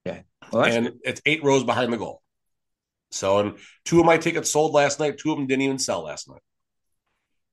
Yeah, 0.05 0.21
well, 0.53 0.65
and 0.65 0.87
good. 0.87 0.99
it's 1.05 1.23
eight 1.27 1.43
rows 1.43 1.65
behind 1.65 1.93
the 1.93 1.97
goal. 1.97 2.23
So, 3.11 3.39
and 3.39 3.59
two 3.85 4.01
of 4.01 4.07
my 4.07 4.19
tickets 4.19 4.51
sold 4.51 4.73
last 4.73 4.99
night. 4.99 5.19
Two 5.19 5.31
of 5.31 5.39
them 5.39 5.47
didn't 5.47 5.63
even 5.63 5.79
sell 5.79 6.03
last 6.03 6.29
night. 6.29 6.43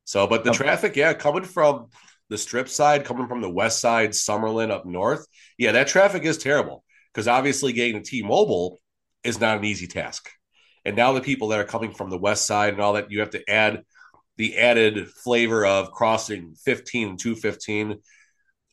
So, 0.05 0.27
but 0.27 0.43
the 0.43 0.49
okay. 0.49 0.57
traffic, 0.57 0.95
yeah, 0.95 1.13
coming 1.13 1.43
from 1.43 1.88
the 2.29 2.38
strip 2.38 2.67
side, 2.67 3.05
coming 3.05 3.27
from 3.27 3.41
the 3.41 3.49
west 3.49 3.79
side, 3.79 4.12
Summerlin 4.12 4.71
up 4.71 4.86
north, 4.86 5.27
yeah, 5.57 5.73
that 5.73 5.88
traffic 5.88 6.23
is 6.23 6.38
terrible 6.38 6.84
because 7.13 7.27
obviously 7.27 7.73
getting 7.73 8.01
to 8.01 8.10
T-Mobile 8.10 8.79
is 9.23 9.39
not 9.39 9.57
an 9.57 9.65
easy 9.65 9.88
task. 9.88 10.29
And 10.84 10.95
now 10.95 11.13
the 11.13 11.21
people 11.21 11.49
that 11.49 11.60
are 11.60 11.65
coming 11.65 11.91
from 11.91 12.10
the 12.10 12.17
west 12.17 12.47
side 12.47 12.73
and 12.73 12.81
all 12.81 12.93
that, 12.93 13.12
you 13.12 13.19
have 13.19 13.31
to 13.31 13.49
add 13.49 13.84
the 14.38 14.58
added 14.58 15.08
flavor 15.10 15.65
of 15.65 15.91
crossing 15.91 16.56
15 16.63 17.10
and 17.10 17.20
215 17.20 18.00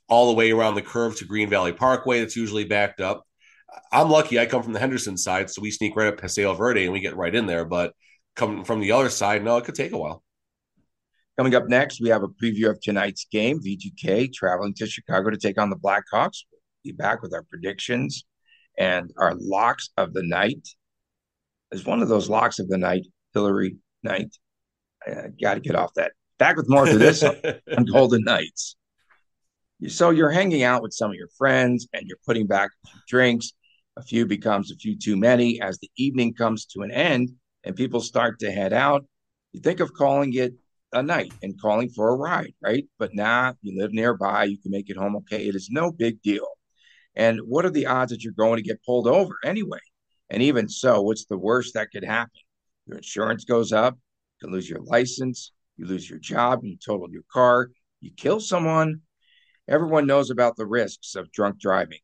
all 0.09 0.29
the 0.29 0.35
way 0.35 0.51
around 0.51 0.75
the 0.75 0.83
curve 0.83 1.17
to 1.19 1.25
Green 1.25 1.51
Valley 1.51 1.73
Parkway. 1.73 2.21
That's 2.21 2.37
usually 2.37 2.65
backed 2.65 3.01
up. 3.01 3.25
I'm 3.93 4.11
lucky. 4.11 4.39
I 4.39 4.47
come 4.47 4.63
from 4.63 4.73
the 4.73 4.79
Henderson 4.79 5.17
side, 5.17 5.51
so 5.51 5.61
we 5.61 5.71
sneak 5.71 5.95
right 5.95 6.09
up 6.09 6.19
Paseo 6.19 6.55
Verde 6.55 6.85
and 6.85 6.93
we 6.93 7.01
get 7.01 7.17
right 7.17 7.35
in 7.35 7.47
there. 7.47 7.65
But 7.65 7.93
coming 8.35 8.65
from 8.65 8.81
the 8.81 8.93
other 8.93 9.11
side, 9.11 9.45
no, 9.45 9.57
it 9.59 9.65
could 9.65 9.75
take 9.75 9.93
a 9.93 9.99
while. 9.99 10.23
Coming 11.37 11.55
up 11.55 11.69
next, 11.69 12.01
we 12.01 12.09
have 12.09 12.23
a 12.23 12.29
preview 12.29 12.69
of 12.71 12.81
tonight's 12.81 13.27
game. 13.31 13.61
VGK 13.61 14.33
traveling 14.33 14.75
to 14.75 14.87
Chicago 14.87 15.31
to 15.31 15.37
take 15.37 15.61
on 15.61 15.71
the 15.71 15.77
Blackhawks. 15.77 16.45
We'll 16.51 16.61
be 16.85 16.93
back 16.93 17.23
with 17.23 17.33
our 17.35 17.45
predictions 17.45 18.25
and 18.77 19.13
our 19.17 19.35
locks 19.37 19.91
of 19.97 20.15
the 20.15 20.23
night. 20.23 20.67
As 21.71 21.85
one 21.85 22.01
of 22.01 22.09
those 22.09 22.31
locks 22.31 22.59
of 22.59 22.69
the 22.69 22.79
night, 22.79 23.07
Hilary 23.35 23.77
Knight 24.03 24.35
I 25.09 25.29
got 25.41 25.55
to 25.55 25.61
get 25.61 25.75
off 25.75 25.95
that. 25.95 26.13
Back 26.39 26.57
with 26.57 26.69
more 26.69 26.89
of 26.89 26.99
this 26.99 27.23
on 27.77 27.85
Golden 27.85 28.23
Knights. 28.23 28.77
So 29.87 30.11
you're 30.11 30.31
hanging 30.31 30.63
out 30.63 30.83
with 30.83 30.93
some 30.93 31.11
of 31.11 31.17
your 31.17 31.29
friends 31.37 31.87
and 31.93 32.07
you're 32.07 32.19
putting 32.27 32.47
back 32.47 32.71
a 32.85 32.89
few 32.89 33.01
drinks. 33.09 33.53
A 33.97 34.03
few 34.03 34.27
becomes 34.27 34.71
a 34.71 34.77
few 34.77 34.97
too 34.97 35.17
many 35.17 35.61
as 35.61 35.79
the 35.79 35.91
evening 35.97 36.35
comes 36.35 36.67
to 36.67 36.83
an 36.83 36.91
end 36.91 37.31
and 37.65 37.75
people 37.75 38.01
start 38.01 38.39
to 38.41 38.51
head 38.51 38.73
out. 38.73 39.05
You 39.53 39.61
think 39.61 39.81
of 39.81 39.93
calling 39.93 40.33
it 40.35 40.55
a 40.93 41.03
night 41.03 41.33
and 41.43 41.61
calling 41.61 41.89
for 41.89 42.09
a 42.09 42.17
ride, 42.17 42.55
right? 42.63 42.87
But 42.99 43.15
now 43.15 43.49
nah, 43.49 43.53
you 43.63 43.79
live 43.79 43.93
nearby, 43.93 44.45
you 44.45 44.59
can 44.59 44.71
make 44.71 44.89
it 44.91 44.97
home 44.97 45.17
okay. 45.17 45.47
It 45.47 45.55
is 45.55 45.69
no 45.71 45.91
big 45.91 46.23
deal. 46.23 46.47
And 47.15 47.41
what 47.41 47.65
are 47.65 47.71
the 47.71 47.87
odds 47.87 48.13
that 48.13 48.23
you're 48.23 48.33
going 48.33 48.57
to 48.57 48.63
get 48.63 48.83
pulled 48.85 49.09
over 49.09 49.35
anyway? 49.45 49.81
And 50.31 50.43
even 50.43 50.69
so, 50.69 51.03
what's 51.03 51.25
the 51.25 51.39
worst 51.39 51.75
that 51.75 51.91
could 51.91 52.05
happen? 52.05 52.41
Your 52.87 52.99
insurance 52.99 53.45
goes 53.45 53.73
up, 53.73 53.99
you 54.43 54.51
lose 54.51 54.69
your 54.69 54.83
license, 54.83 55.53
you 55.77 55.87
lose 55.87 56.09
your 56.09 56.19
job, 56.19 56.61
you 56.63 56.77
total 56.77 57.11
your 57.11 57.25
car, 57.31 57.71
you 58.01 58.11
kill 58.17 58.41
someone. 58.41 59.01
Everyone 59.69 60.07
knows 60.07 60.31
about 60.31 60.57
the 60.57 60.67
risks 60.67 61.15
of 61.15 61.31
drunk 61.33 61.61
driving, 61.61 61.99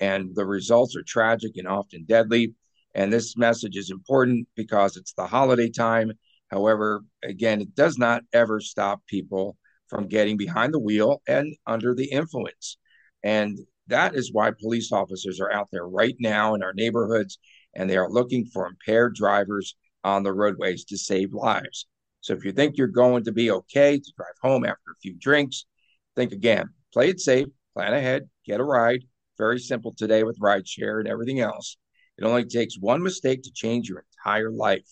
and 0.00 0.34
the 0.34 0.44
results 0.44 0.96
are 0.96 1.04
tragic 1.06 1.52
and 1.56 1.66
often 1.66 2.04
deadly. 2.04 2.54
And 2.94 3.12
this 3.12 3.36
message 3.36 3.76
is 3.76 3.90
important 3.90 4.48
because 4.56 4.96
it's 4.96 5.12
the 5.12 5.26
holiday 5.26 5.70
time. 5.70 6.12
However, 6.50 7.02
again, 7.22 7.60
it 7.60 7.74
does 7.74 7.98
not 7.98 8.22
ever 8.32 8.60
stop 8.60 9.00
people 9.06 9.56
from 9.88 10.08
getting 10.08 10.36
behind 10.36 10.74
the 10.74 10.78
wheel 10.78 11.22
and 11.28 11.54
under 11.66 11.94
the 11.94 12.10
influence. 12.10 12.78
And 13.22 13.58
that 13.88 14.14
is 14.14 14.32
why 14.32 14.50
police 14.50 14.92
officers 14.92 15.40
are 15.40 15.52
out 15.52 15.68
there 15.72 15.86
right 15.86 16.16
now 16.18 16.54
in 16.54 16.62
our 16.62 16.72
neighborhoods 16.74 17.38
and 17.74 17.88
they 17.88 17.96
are 17.96 18.10
looking 18.10 18.46
for 18.46 18.66
impaired 18.66 19.14
drivers 19.14 19.76
on 20.06 20.22
the 20.22 20.32
roadways 20.32 20.84
to 20.84 20.96
save 20.96 21.34
lives. 21.34 21.86
So 22.20 22.32
if 22.32 22.44
you 22.44 22.52
think 22.52 22.76
you're 22.76 22.86
going 22.86 23.24
to 23.24 23.32
be 23.32 23.50
okay 23.50 23.98
to 23.98 24.12
drive 24.16 24.34
home 24.40 24.64
after 24.64 24.92
a 24.92 25.00
few 25.02 25.14
drinks, 25.18 25.66
think 26.14 26.32
again. 26.32 26.70
Play 26.92 27.10
it 27.10 27.20
safe, 27.20 27.48
plan 27.74 27.92
ahead, 27.92 28.28
get 28.44 28.60
a 28.60 28.64
ride. 28.64 29.02
Very 29.36 29.58
simple 29.58 29.92
today 29.92 30.22
with 30.22 30.38
rideshare 30.38 31.00
and 31.00 31.08
everything 31.08 31.40
else. 31.40 31.76
It 32.18 32.24
only 32.24 32.44
takes 32.44 32.78
one 32.78 33.02
mistake 33.02 33.42
to 33.42 33.52
change 33.52 33.88
your 33.88 34.04
entire 34.16 34.50
life 34.50 34.88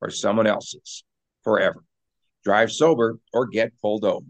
or 0.00 0.10
someone 0.10 0.46
else's 0.46 1.04
forever. 1.42 1.84
Drive 2.42 2.72
sober 2.72 3.18
or 3.34 3.46
get 3.46 3.78
pulled 3.82 4.04
over. 4.04 4.26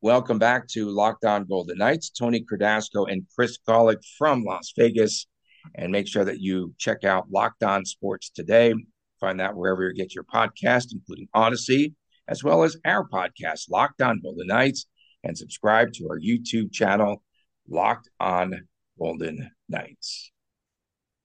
Welcome 0.00 0.40
back 0.40 0.66
to 0.70 0.90
Locked 0.90 1.24
On 1.24 1.46
Golden 1.46 1.78
Knights. 1.78 2.10
Tony 2.10 2.44
Cardasco 2.44 3.10
and 3.10 3.24
Chris 3.34 3.56
Gawlik 3.66 4.04
from 4.18 4.42
Las 4.42 4.72
Vegas. 4.76 5.26
And 5.74 5.92
make 5.92 6.06
sure 6.06 6.24
that 6.24 6.40
you 6.40 6.74
check 6.78 7.04
out 7.04 7.30
Locked 7.30 7.62
On 7.62 7.84
Sports 7.84 8.30
today. 8.30 8.74
Find 9.20 9.40
that 9.40 9.56
wherever 9.56 9.88
you 9.88 9.94
get 9.94 10.14
your 10.14 10.24
podcast, 10.24 10.92
including 10.92 11.28
Odyssey, 11.32 11.94
as 12.28 12.42
well 12.42 12.62
as 12.62 12.76
our 12.84 13.06
podcast, 13.08 13.70
Locked 13.70 14.02
On 14.02 14.20
Golden 14.20 14.46
Knights, 14.46 14.86
and 15.22 15.36
subscribe 15.36 15.92
to 15.94 16.08
our 16.08 16.18
YouTube 16.18 16.72
channel, 16.72 17.22
Locked 17.68 18.08
On 18.20 18.66
Golden 18.98 19.50
Knights. 19.68 20.30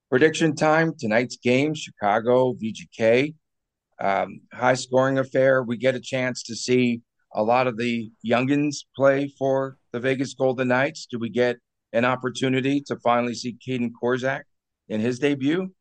Prediction 0.10 0.56
time 0.56 0.94
tonight's 0.98 1.38
game 1.38 1.74
Chicago 1.76 2.54
VGK. 2.54 3.36
Um, 4.02 4.42
high 4.54 4.74
scoring 4.74 5.20
affair. 5.20 5.62
We 5.62 5.78
get 5.78 5.96
a 5.96 6.00
chance 6.00 6.44
to 6.44 6.56
see 6.56 7.02
a 7.34 7.44
lot 7.44 7.68
of 7.68 7.78
the 7.78 8.10
youngins 8.26 8.78
play 8.96 9.32
for 9.38 9.78
the 9.92 10.00
Vegas 10.00 10.34
Golden 10.34 10.70
Knights. 10.70 11.06
Do 11.06 11.20
we 11.20 11.30
get 11.30 11.58
an 11.94 12.06
opportunity 12.06 12.82
to 12.82 12.98
finally 12.98 13.34
see 13.34 13.58
Kaedan 13.66 13.92
Korczak 14.02 14.42
in 14.88 15.00
his 15.02 15.20
debut? 15.20 15.72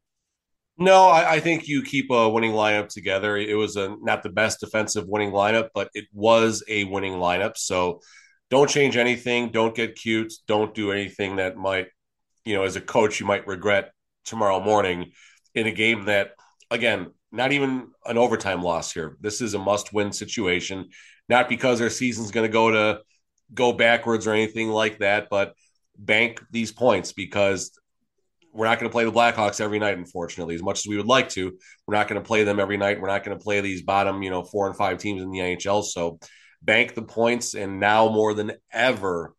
No, 0.81 1.09
I, 1.09 1.33
I, 1.33 1.41
think 1.41 1.67
you 1.67 1.83
keep 1.83 2.09
a 2.11 2.29
winning 2.29 2.53
lineup 2.53 2.89
together. 2.89 3.37
It 3.37 3.57
was 3.57 3.75
a 3.75 3.97
not 4.01 4.23
the 4.23 4.29
best 4.29 4.61
defensive 4.61 5.09
winning 5.09 5.33
lineup, 5.33 5.71
but 5.75 5.91
it 5.93 6.05
was 6.13 6.63
a 6.69 6.85
winning 6.85 7.15
lineup. 7.15 7.57
So 7.57 8.01
don't 8.49 8.71
change 8.71 8.97
anything. 8.97 9.51
Don't 9.51 9.75
get 9.75 9.97
cute. 9.97 10.33
Don't 10.47 10.73
do 10.75 10.93
anything 10.93 11.37
that 11.37 11.57
might, 11.57 11.89
you 12.45 12.55
know, 12.55 12.63
as 12.63 12.77
a 12.77 12.81
coach, 12.81 13.19
you 13.19 13.27
might 13.27 13.47
regret 13.49 13.91
tomorrow 14.25 14.61
morning 14.61 15.13
in 15.55 15.67
a 15.67 15.73
game 15.73 16.05
that, 16.05 16.31
again, 16.71 17.09
not 17.33 17.51
even 17.51 17.89
an 18.07 18.17
overtime 18.17 18.63
loss 18.63 18.93
here. 18.93 19.17
This 19.21 19.41
is 19.41 19.55
a 19.55 19.59
must 19.59 19.93
win 19.93 20.13
situation, 20.13 20.91
not 21.29 21.49
because 21.49 21.81
their 21.81 21.91
season's 21.91 22.31
going 22.31 22.47
to 22.47 22.53
go 22.53 22.71
to 22.71 23.01
go 23.53 23.73
backwards 23.73 24.27
or 24.27 24.33
anything 24.33 24.69
like 24.69 24.99
that, 24.99 25.29
but 25.29 25.55
bank 25.99 26.43
these 26.51 26.73
points 26.73 27.13
because 27.13 27.71
we're 28.53 28.67
not 28.67 28.79
going 28.79 28.91
to 28.91 28.93
play 28.93 29.05
the 29.05 29.13
Blackhawks 29.13 29.61
every 29.61 29.79
night, 29.79 29.99
unfortunately, 29.99 30.55
as 30.55 30.63
much 30.63 30.81
as 30.81 30.87
we 30.87 30.97
would 30.97 31.07
like 31.07 31.29
to. 31.31 31.57
We're 31.87 31.95
not 31.95 32.09
going 32.09 32.21
to 32.21 32.27
play 32.27 32.45
them 32.45 32.59
every 32.59 32.77
night. 32.77 33.01
We're 33.01 33.09
not 33.09 33.25
going 33.25 33.37
to 33.39 33.43
play 33.43 33.61
these 33.61 33.83
bottom, 33.83 34.23
you 34.23 34.31
know, 34.31 34.43
four 34.43 34.67
and 34.67 34.77
five 34.77 34.99
teams 34.99 35.23
in 35.23 35.31
the 35.31 35.39
NHL. 35.39 35.85
So 35.85 36.19
bank 36.63 36.95
the 36.95 37.03
points, 37.03 37.55
and 37.55 37.79
now 37.79 38.09
more 38.09 38.35
than 38.35 38.53
ever, 38.73 39.35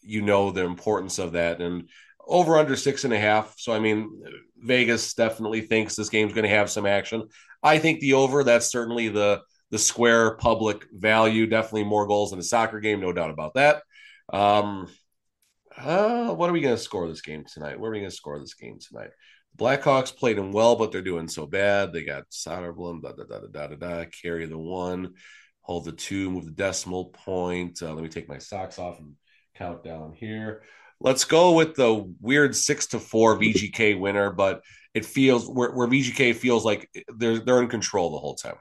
you 0.00 0.22
know 0.22 0.50
the 0.50 0.64
importance 0.64 1.18
of 1.18 1.32
that. 1.32 1.60
And 1.60 1.88
over 2.26 2.56
under 2.56 2.76
six 2.76 3.04
and 3.04 3.12
a 3.12 3.18
half. 3.18 3.54
So 3.58 3.72
I 3.72 3.78
mean, 3.78 4.22
Vegas 4.58 5.14
definitely 5.14 5.62
thinks 5.62 5.96
this 5.96 6.08
game's 6.08 6.32
going 6.32 6.48
to 6.48 6.56
have 6.56 6.70
some 6.70 6.86
action. 6.86 7.24
I 7.62 7.78
think 7.78 8.00
the 8.00 8.14
over. 8.14 8.44
That's 8.44 8.70
certainly 8.70 9.08
the 9.08 9.42
the 9.70 9.78
square 9.78 10.36
public 10.36 10.86
value. 10.92 11.46
Definitely 11.46 11.84
more 11.84 12.06
goals 12.06 12.32
in 12.32 12.38
a 12.38 12.42
soccer 12.42 12.80
game, 12.80 13.00
no 13.00 13.12
doubt 13.12 13.30
about 13.30 13.54
that. 13.54 13.82
Um, 14.32 14.88
uh, 15.78 16.34
what 16.34 16.48
are 16.48 16.52
we 16.52 16.60
going 16.60 16.76
to 16.76 16.82
score 16.82 17.08
this 17.08 17.20
game 17.20 17.44
tonight? 17.44 17.78
Where 17.78 17.90
are 17.90 17.92
we 17.92 18.00
going 18.00 18.10
to 18.10 18.16
score 18.16 18.38
this 18.38 18.54
game 18.54 18.78
tonight? 18.78 19.10
Blackhawks 19.56 20.14
played 20.14 20.36
them 20.36 20.52
well, 20.52 20.76
but 20.76 20.92
they're 20.92 21.02
doing 21.02 21.28
so 21.28 21.46
bad. 21.46 21.92
They 21.92 22.04
got 22.04 22.30
Soderblom, 22.30 23.02
da 23.02 23.12
da 23.12 23.24
da 23.24 23.46
da 23.46 23.66
da 23.68 23.76
da, 23.76 24.04
carry 24.22 24.46
the 24.46 24.58
one, 24.58 25.14
hold 25.62 25.86
the 25.86 25.92
two, 25.92 26.30
move 26.30 26.44
the 26.44 26.50
decimal 26.50 27.06
point. 27.06 27.80
Uh, 27.82 27.94
let 27.94 28.02
me 28.02 28.08
take 28.08 28.28
my 28.28 28.38
socks 28.38 28.78
off 28.78 28.98
and 28.98 29.14
count 29.54 29.82
down 29.82 30.12
here. 30.12 30.62
Let's 31.00 31.24
go 31.24 31.52
with 31.52 31.74
the 31.74 32.12
weird 32.20 32.54
six 32.54 32.86
to 32.88 32.98
four 32.98 33.38
VGK 33.38 33.98
winner, 33.98 34.30
but 34.30 34.62
it 34.94 35.04
feels 35.04 35.46
where, 35.48 35.70
where 35.70 35.88
VGK 35.88 36.34
feels 36.34 36.64
like 36.64 36.88
they're 37.16 37.38
they're 37.38 37.60
in 37.60 37.68
control 37.68 38.10
the 38.10 38.18
whole 38.18 38.34
time. 38.34 38.56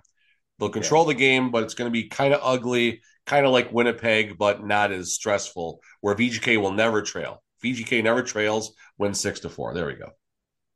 They'll 0.60 0.70
control 0.70 1.04
yeah. 1.06 1.14
the 1.14 1.20
game, 1.20 1.52
but 1.52 1.64
it's 1.64 1.74
going 1.74 1.90
to 1.90 1.94
be 1.94 2.08
kind 2.08 2.34
of 2.34 2.40
ugly 2.44 3.02
kind 3.26 3.46
of 3.46 3.52
like 3.52 3.72
Winnipeg, 3.72 4.38
but 4.38 4.66
not 4.66 4.92
as 4.92 5.14
stressful, 5.14 5.80
where 6.02 6.16
VGK 6.16 6.62
will 6.62 6.72
never 6.72 7.02
trail. 7.02 7.44
VGK 7.64 8.04
never 8.04 8.22
trails, 8.22 8.74
wins 8.98 9.20
six 9.20 9.40
to 9.42 9.50
four. 9.50 9.74
There 9.74 9.88
we 9.88 9.96
go. 9.96 10.10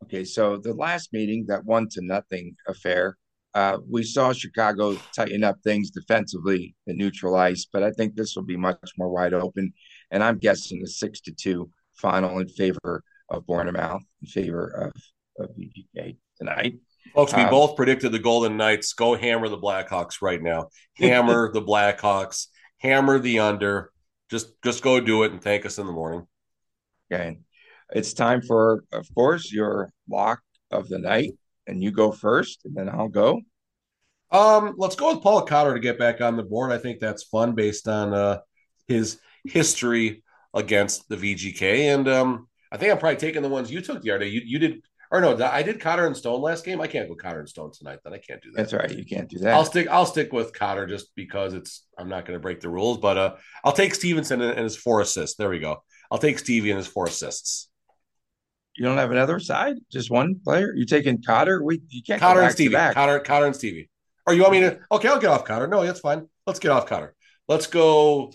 Okay, 0.03 0.23
so 0.23 0.57
the 0.57 0.73
last 0.73 1.13
meeting, 1.13 1.45
that 1.47 1.65
one 1.65 1.87
to 1.89 2.01
nothing 2.01 2.55
affair, 2.67 3.17
uh, 3.53 3.77
we 3.89 4.03
saw 4.03 4.31
Chicago 4.31 4.97
tighten 5.15 5.43
up 5.43 5.57
things 5.63 5.89
defensively 5.89 6.75
and 6.87 6.97
neutral 6.97 7.35
ice, 7.35 7.67
but 7.71 7.83
I 7.83 7.91
think 7.91 8.15
this 8.15 8.35
will 8.35 8.43
be 8.43 8.57
much 8.57 8.91
more 8.97 9.09
wide 9.09 9.33
open. 9.33 9.73
And 10.11 10.23
I'm 10.23 10.37
guessing 10.37 10.81
a 10.83 10.87
six 10.87 11.19
to 11.21 11.31
two 11.31 11.69
final 11.93 12.39
in 12.39 12.47
favor 12.47 13.03
of 13.29 13.45
Bournemouth, 13.45 14.03
in 14.21 14.27
favor 14.27 14.91
of, 15.37 15.43
of 15.43 15.55
VGK 15.55 16.17
tonight. 16.37 16.79
Folks, 17.15 17.33
we 17.33 17.43
um, 17.43 17.49
both 17.49 17.75
predicted 17.75 18.11
the 18.11 18.19
Golden 18.19 18.57
Knights. 18.57 18.93
Go 18.93 19.15
hammer 19.15 19.49
the 19.49 19.57
Blackhawks 19.57 20.21
right 20.21 20.41
now. 20.41 20.69
Hammer 20.95 21.51
the 21.53 21.61
Blackhawks. 21.61 22.47
Hammer 22.79 23.19
the 23.19 23.39
under. 23.39 23.91
Just 24.29 24.61
just 24.63 24.83
go 24.83 24.99
do 24.99 25.23
it 25.23 25.31
and 25.31 25.41
thank 25.41 25.65
us 25.65 25.77
in 25.77 25.85
the 25.87 25.93
morning. 25.93 26.27
Okay. 27.11 27.39
It's 27.91 28.13
time 28.13 28.41
for, 28.41 28.83
of 28.91 29.07
course, 29.15 29.51
your 29.51 29.91
lock 30.07 30.41
of 30.71 30.87
the 30.89 30.99
night. 30.99 31.31
And 31.65 31.83
you 31.83 31.91
go 31.91 32.11
first, 32.11 32.61
and 32.65 32.75
then 32.75 32.89
I'll 32.89 33.09
go. 33.09 33.41
Um, 34.31 34.75
let's 34.77 34.95
go 34.95 35.13
with 35.13 35.23
Paul 35.23 35.43
Cotter 35.43 35.73
to 35.73 35.79
get 35.79 35.99
back 35.99 36.21
on 36.21 36.37
the 36.37 36.43
board. 36.43 36.71
I 36.71 36.77
think 36.77 36.99
that's 36.99 37.23
fun 37.23 37.53
based 37.53 37.87
on 37.87 38.13
uh, 38.13 38.39
his 38.87 39.19
history 39.43 40.23
against 40.53 41.07
the 41.09 41.17
VGK. 41.17 41.93
And 41.93 42.07
um, 42.07 42.47
I 42.71 42.77
think 42.77 42.91
I'm 42.91 42.97
probably 42.97 43.17
taking 43.17 43.41
the 43.41 43.49
ones 43.49 43.71
you 43.71 43.81
took 43.81 44.01
the 44.01 44.11
other 44.11 44.25
day. 44.25 44.29
You, 44.29 44.41
you 44.45 44.59
did 44.59 44.81
or 45.11 45.21
no, 45.21 45.35
I 45.43 45.63
did 45.63 45.79
Cotter 45.79 46.05
and 46.05 46.15
Stone 46.15 46.41
last 46.41 46.63
game. 46.63 46.79
I 46.79 46.87
can't 46.87 47.09
go 47.09 47.15
Cotter 47.15 47.39
and 47.39 47.49
Stone 47.49 47.71
tonight. 47.71 47.99
Then 48.03 48.13
I 48.13 48.19
can't 48.19 48.41
do 48.43 48.51
that. 48.51 48.57
That's 48.57 48.73
right. 48.73 48.91
You 48.95 49.05
can't 49.05 49.27
do 49.27 49.39
that. 49.39 49.53
I'll 49.53 49.65
stick. 49.65 49.87
I'll 49.89 50.05
stick 50.05 50.31
with 50.31 50.53
Cotter 50.53 50.85
just 50.85 51.15
because 51.15 51.53
it's. 51.53 51.85
I'm 51.97 52.09
not 52.09 52.25
going 52.25 52.37
to 52.37 52.41
break 52.41 52.61
the 52.61 52.69
rules, 52.69 52.99
but 52.99 53.17
uh, 53.17 53.35
I'll 53.63 53.71
take 53.71 53.95
Stevenson 53.95 54.41
and 54.41 54.59
his 54.59 54.77
four 54.77 55.01
assists. 55.01 55.35
There 55.35 55.49
we 55.49 55.59
go. 55.59 55.83
I'll 56.11 56.19
take 56.19 56.37
Stevie 56.37 56.69
and 56.69 56.77
his 56.77 56.87
four 56.87 57.07
assists. 57.07 57.69
You 58.75 58.85
don't 58.85 58.97
have 58.97 59.11
another 59.11 59.39
side, 59.39 59.77
just 59.91 60.11
one 60.11 60.39
player. 60.43 60.73
You're 60.75 60.85
taking 60.85 61.21
Cotter? 61.21 61.63
We 61.63 61.81
you 61.89 62.03
can't. 62.03 62.21
Cotter 62.21 62.41
and 62.41 62.51
Stevie. 62.51 62.75
Cotter, 62.75 63.19
Cotter 63.19 63.47
and 63.47 63.55
Stevie. 63.55 63.89
Or 64.27 64.33
you 64.33 64.41
want 64.41 64.53
me 64.53 64.59
to? 64.61 64.79
Okay, 64.91 65.07
I'll 65.07 65.19
get 65.19 65.31
off 65.31 65.43
Cotter. 65.43 65.67
No, 65.67 65.83
that's 65.83 66.01
fine. 66.01 66.27
Let's 66.45 66.59
get 66.59 66.69
off 66.69 66.85
Cotter. 66.85 67.15
Let's 67.47 67.65
go. 67.65 68.31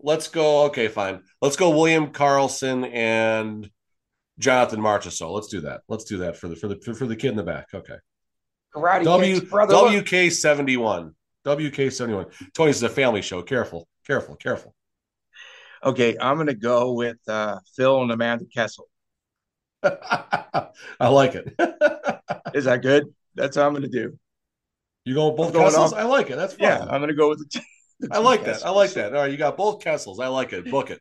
Let's 0.00 0.26
go. 0.26 0.64
Okay, 0.64 0.88
fine. 0.88 1.22
Let's 1.40 1.56
go. 1.56 1.70
William 1.70 2.08
Karlsson 2.08 2.92
and 2.92 3.70
Jonathan 4.38 4.80
Marchessault. 4.80 5.32
Let's 5.32 5.48
do 5.48 5.60
that. 5.62 5.82
Let's 5.88 6.04
do 6.04 6.18
that 6.18 6.36
for 6.36 6.48
the 6.48 6.56
for 6.56 6.68
the 6.68 6.76
for 6.94 7.06
the 7.06 7.16
kid 7.16 7.30
in 7.30 7.36
the 7.36 7.42
back. 7.42 7.68
Okay. 7.74 7.96
Karate 8.74 9.04
W 9.04 9.40
WK 9.40 10.32
seventy 10.32 10.76
one. 10.76 11.14
WK 11.44 11.90
seventy 11.90 12.14
one. 12.14 12.26
Tony's 12.54 12.76
is 12.76 12.82
a 12.82 12.88
family 12.88 13.22
show. 13.22 13.42
Careful, 13.42 13.88
careful, 14.06 14.36
careful. 14.36 14.74
Okay, 15.82 16.16
I'm 16.20 16.36
gonna 16.36 16.54
go 16.54 16.92
with 16.92 17.16
uh, 17.28 17.58
Phil 17.74 18.02
and 18.02 18.10
Amanda 18.10 18.44
Kessel. 18.52 18.88
I 19.82 20.68
like 21.00 21.34
it. 21.34 21.54
is 22.54 22.64
that 22.64 22.82
good? 22.82 23.06
That's 23.34 23.56
how 23.56 23.66
I'm 23.66 23.74
gonna 23.74 23.88
do. 23.88 24.18
You 25.04 25.14
go 25.14 25.28
with 25.28 25.36
both 25.36 25.52
Kessels? 25.54 25.92
I 25.92 26.02
like 26.02 26.30
it. 26.30 26.36
That's 26.36 26.54
fine. 26.54 26.68
Yeah, 26.68 26.82
I'm 26.82 27.00
gonna 27.00 27.14
go 27.14 27.28
with 27.28 27.38
the. 27.38 27.60
T- 27.60 27.66
the 28.00 28.08
I 28.12 28.18
like 28.18 28.44
Kessels. 28.44 28.62
that. 28.62 28.68
I 28.68 28.70
like 28.72 28.90
that. 28.94 29.14
All 29.14 29.22
right, 29.22 29.30
you 29.30 29.36
got 29.36 29.56
both 29.56 29.82
Kessels. 29.82 30.20
I 30.20 30.26
like 30.26 30.52
it. 30.52 30.70
Book 30.70 30.90
it. 30.90 31.00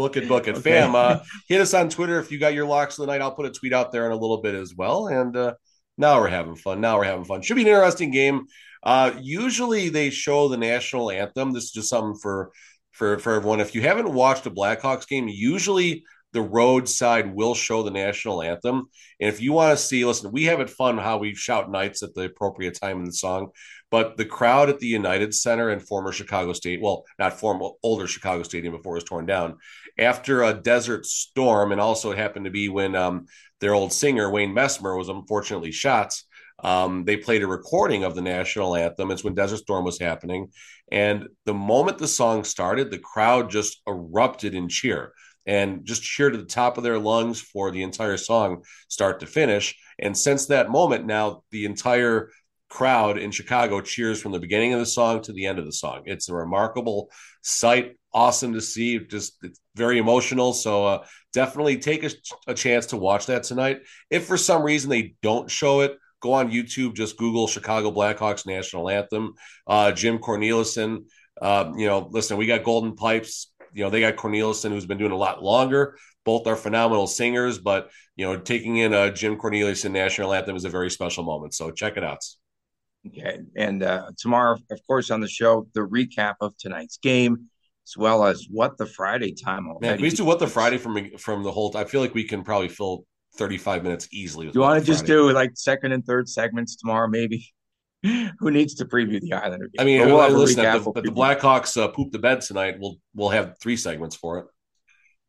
Book 0.00 0.16
it, 0.16 0.26
book 0.26 0.48
it. 0.48 0.52
Okay. 0.52 0.62
Fam, 0.62 0.94
uh, 0.94 1.18
hit 1.46 1.60
us 1.60 1.74
on 1.74 1.90
Twitter 1.90 2.18
if 2.18 2.32
you 2.32 2.38
got 2.38 2.54
your 2.54 2.64
locks 2.64 2.98
of 2.98 3.04
the 3.04 3.12
night. 3.12 3.20
I'll 3.20 3.34
put 3.34 3.44
a 3.44 3.50
tweet 3.50 3.74
out 3.74 3.92
there 3.92 4.06
in 4.06 4.12
a 4.12 4.16
little 4.16 4.40
bit 4.40 4.54
as 4.54 4.74
well. 4.74 5.08
And 5.08 5.36
uh, 5.36 5.56
now 5.98 6.18
we're 6.18 6.28
having 6.28 6.56
fun. 6.56 6.80
Now 6.80 6.96
we're 6.96 7.04
having 7.04 7.26
fun. 7.26 7.42
Should 7.42 7.56
be 7.56 7.62
an 7.62 7.68
interesting 7.68 8.10
game. 8.10 8.46
Uh, 8.82 9.12
usually 9.20 9.90
they 9.90 10.08
show 10.08 10.48
the 10.48 10.56
national 10.56 11.10
anthem. 11.10 11.52
This 11.52 11.64
is 11.64 11.72
just 11.72 11.90
something 11.90 12.18
for 12.18 12.50
for 12.92 13.18
for 13.18 13.34
everyone. 13.34 13.60
If 13.60 13.74
you 13.74 13.82
haven't 13.82 14.10
watched 14.10 14.46
a 14.46 14.50
Blackhawks 14.50 15.06
game, 15.06 15.28
usually 15.28 16.02
the 16.32 16.40
roadside 16.40 17.34
will 17.34 17.54
show 17.54 17.82
the 17.82 17.90
national 17.90 18.42
anthem. 18.42 18.88
And 19.20 19.28
if 19.28 19.40
you 19.40 19.52
want 19.52 19.76
to 19.76 19.84
see, 19.84 20.04
listen, 20.04 20.32
we 20.32 20.44
have 20.44 20.60
it 20.60 20.70
fun 20.70 20.96
how 20.96 21.18
we 21.18 21.34
shout 21.34 21.70
nights 21.70 22.02
at 22.02 22.14
the 22.14 22.22
appropriate 22.22 22.78
time 22.80 22.98
in 23.00 23.04
the 23.04 23.12
song. 23.12 23.48
But 23.90 24.16
the 24.16 24.24
crowd 24.24 24.68
at 24.68 24.78
the 24.78 24.86
United 24.86 25.34
Center 25.34 25.70
and 25.70 25.82
former 25.82 26.12
Chicago 26.12 26.52
State, 26.52 26.80
well, 26.80 27.04
not 27.18 27.40
former, 27.40 27.70
older 27.82 28.06
Chicago 28.06 28.44
Stadium 28.44 28.76
before 28.76 28.94
it 28.94 28.98
was 28.98 29.04
torn 29.04 29.26
down, 29.26 29.56
after 30.00 30.42
a 30.42 30.54
desert 30.54 31.06
storm, 31.06 31.72
and 31.72 31.80
also 31.80 32.10
it 32.10 32.18
happened 32.18 32.46
to 32.46 32.50
be 32.50 32.68
when 32.68 32.96
um, 32.96 33.26
their 33.60 33.74
old 33.74 33.92
singer, 33.92 34.30
Wayne 34.30 34.54
Messmer, 34.54 34.96
was 34.96 35.08
unfortunately 35.08 35.70
shot. 35.70 36.14
Um, 36.62 37.04
they 37.04 37.16
played 37.16 37.42
a 37.42 37.46
recording 37.46 38.04
of 38.04 38.14
the 38.14 38.22
national 38.22 38.76
anthem. 38.76 39.10
It's 39.10 39.24
when 39.24 39.34
Desert 39.34 39.58
Storm 39.58 39.84
was 39.84 39.98
happening. 39.98 40.48
And 40.90 41.28
the 41.46 41.54
moment 41.54 41.98
the 41.98 42.08
song 42.08 42.44
started, 42.44 42.90
the 42.90 42.98
crowd 42.98 43.50
just 43.50 43.80
erupted 43.86 44.54
in 44.54 44.68
cheer 44.68 45.12
and 45.46 45.84
just 45.84 46.02
cheered 46.02 46.32
to 46.34 46.38
the 46.38 46.44
top 46.44 46.76
of 46.76 46.84
their 46.84 46.98
lungs 46.98 47.40
for 47.40 47.70
the 47.70 47.82
entire 47.82 48.16
song, 48.16 48.62
start 48.88 49.20
to 49.20 49.26
finish. 49.26 49.74
And 49.98 50.16
since 50.16 50.46
that 50.46 50.70
moment, 50.70 51.06
now 51.06 51.42
the 51.50 51.64
entire 51.64 52.30
crowd 52.68 53.18
in 53.18 53.30
Chicago 53.30 53.80
cheers 53.80 54.20
from 54.20 54.32
the 54.32 54.38
beginning 54.38 54.72
of 54.72 54.80
the 54.80 54.86
song 54.86 55.22
to 55.22 55.32
the 55.32 55.46
end 55.46 55.58
of 55.58 55.64
the 55.64 55.72
song. 55.72 56.02
It's 56.04 56.28
a 56.28 56.34
remarkable 56.34 57.10
sight, 57.42 57.98
awesome 58.12 58.54
to 58.54 58.60
see. 58.60 58.98
Just 58.98 59.36
it's 59.42 59.60
very 59.74 59.98
emotional. 59.98 60.52
So 60.52 60.86
uh, 60.86 61.04
definitely 61.32 61.78
take 61.78 62.04
a, 62.04 62.10
a 62.46 62.54
chance 62.54 62.86
to 62.86 62.96
watch 62.96 63.26
that 63.26 63.44
tonight. 63.44 63.80
If 64.10 64.26
for 64.26 64.36
some 64.36 64.62
reason 64.62 64.90
they 64.90 65.14
don't 65.22 65.50
show 65.50 65.80
it, 65.80 65.96
go 66.20 66.32
on 66.32 66.50
YouTube, 66.50 66.94
just 66.94 67.16
Google 67.16 67.46
Chicago 67.46 67.90
Blackhawks 67.90 68.46
national 68.46 68.88
anthem. 68.88 69.34
Uh, 69.66 69.92
Jim 69.92 70.18
Cornelison. 70.18 71.04
Uh, 71.40 71.72
you 71.76 71.86
know, 71.86 72.08
listen, 72.10 72.36
we 72.36 72.46
got 72.46 72.64
Golden 72.64 72.94
Pipes. 72.94 73.52
You 73.72 73.84
know, 73.84 73.90
they 73.90 74.00
got 74.00 74.16
Cornelison, 74.16 74.70
who's 74.70 74.86
been 74.86 74.98
doing 74.98 75.12
a 75.12 75.16
lot 75.16 75.42
longer. 75.42 75.96
Both 76.24 76.46
are 76.46 76.56
phenomenal 76.56 77.06
singers, 77.06 77.58
but 77.58 77.90
you 78.16 78.26
know, 78.26 78.38
taking 78.38 78.76
in 78.76 78.92
a 78.92 79.10
Jim 79.10 79.36
Cornelison 79.36 79.92
national 79.92 80.34
anthem 80.34 80.56
is 80.56 80.66
a 80.66 80.68
very 80.68 80.90
special 80.90 81.24
moment. 81.24 81.54
So 81.54 81.70
check 81.70 81.96
it 81.96 82.04
out. 82.04 82.18
Okay. 83.06 83.38
And 83.56 83.82
uh, 83.82 84.10
tomorrow, 84.18 84.58
of 84.70 84.80
course, 84.86 85.10
on 85.10 85.20
the 85.20 85.28
show, 85.28 85.66
the 85.74 85.80
recap 85.80 86.34
of 86.40 86.56
tonight's 86.58 86.98
game, 86.98 87.48
as 87.90 87.96
well 87.96 88.24
as 88.24 88.46
what 88.50 88.78
the 88.78 88.86
Friday 88.86 89.32
time 89.32 89.68
Man, 89.80 89.98
we 89.98 90.04
used 90.04 90.16
to 90.18 90.24
what 90.24 90.38
the 90.38 90.46
Friday 90.46 90.78
from 90.78 91.16
from 91.18 91.42
the 91.42 91.50
whole. 91.50 91.76
I 91.76 91.84
feel 91.84 92.00
like 92.00 92.14
we 92.14 92.24
can 92.24 92.44
probably 92.44 92.68
fill 92.68 93.04
35 93.36 93.82
minutes 93.82 94.08
easily. 94.12 94.50
you 94.52 94.60
want 94.60 94.80
to 94.80 94.86
just 94.86 95.06
do 95.06 95.30
like 95.32 95.52
second 95.54 95.92
and 95.92 96.04
third 96.04 96.28
segments 96.28 96.76
tomorrow, 96.76 97.08
maybe? 97.08 97.52
Who 98.02 98.50
needs 98.50 98.74
to 98.76 98.84
preview 98.84 99.20
the 99.20 99.34
Islander 99.34 99.68
game? 99.68 99.80
I 99.80 99.84
mean, 99.84 100.06
we'll 100.06 100.30
listen, 100.30 100.64
if 100.64 100.84
the, 100.84 101.02
the 101.02 101.10
Blackhawks 101.10 101.80
uh, 101.80 101.88
poop 101.88 102.12
the 102.12 102.18
bed 102.18 102.40
tonight, 102.40 102.76
we'll 102.78 102.96
we'll 103.14 103.28
have 103.30 103.56
three 103.60 103.76
segments 103.76 104.16
for 104.16 104.38
it. 104.38 104.46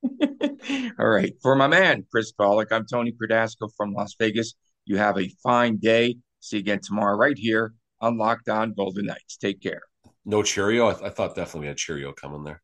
All 0.99 1.07
right. 1.07 1.33
For 1.41 1.55
my 1.55 1.67
man, 1.67 2.05
Chris 2.11 2.31
Gawlik, 2.39 2.71
I'm 2.71 2.85
Tony 2.85 3.11
Prodasco 3.11 3.69
from 3.75 3.93
Las 3.93 4.15
Vegas. 4.19 4.53
You 4.85 4.97
have 4.97 5.17
a 5.19 5.29
fine 5.43 5.77
day. 5.77 6.17
See 6.39 6.57
you 6.57 6.61
again 6.61 6.79
tomorrow 6.81 7.15
right 7.17 7.37
here 7.37 7.73
on 7.99 8.17
Locked 8.17 8.49
On 8.49 8.73
Golden 8.73 9.05
Knights. 9.05 9.37
Take 9.37 9.61
care. 9.61 9.81
No 10.25 10.41
Cheerio? 10.41 10.87
I, 10.89 10.93
th- 10.93 11.03
I 11.05 11.09
thought 11.11 11.35
definitely 11.35 11.67
had 11.67 11.77
Cheerio 11.77 12.11
coming 12.11 12.43
there. 12.43 12.63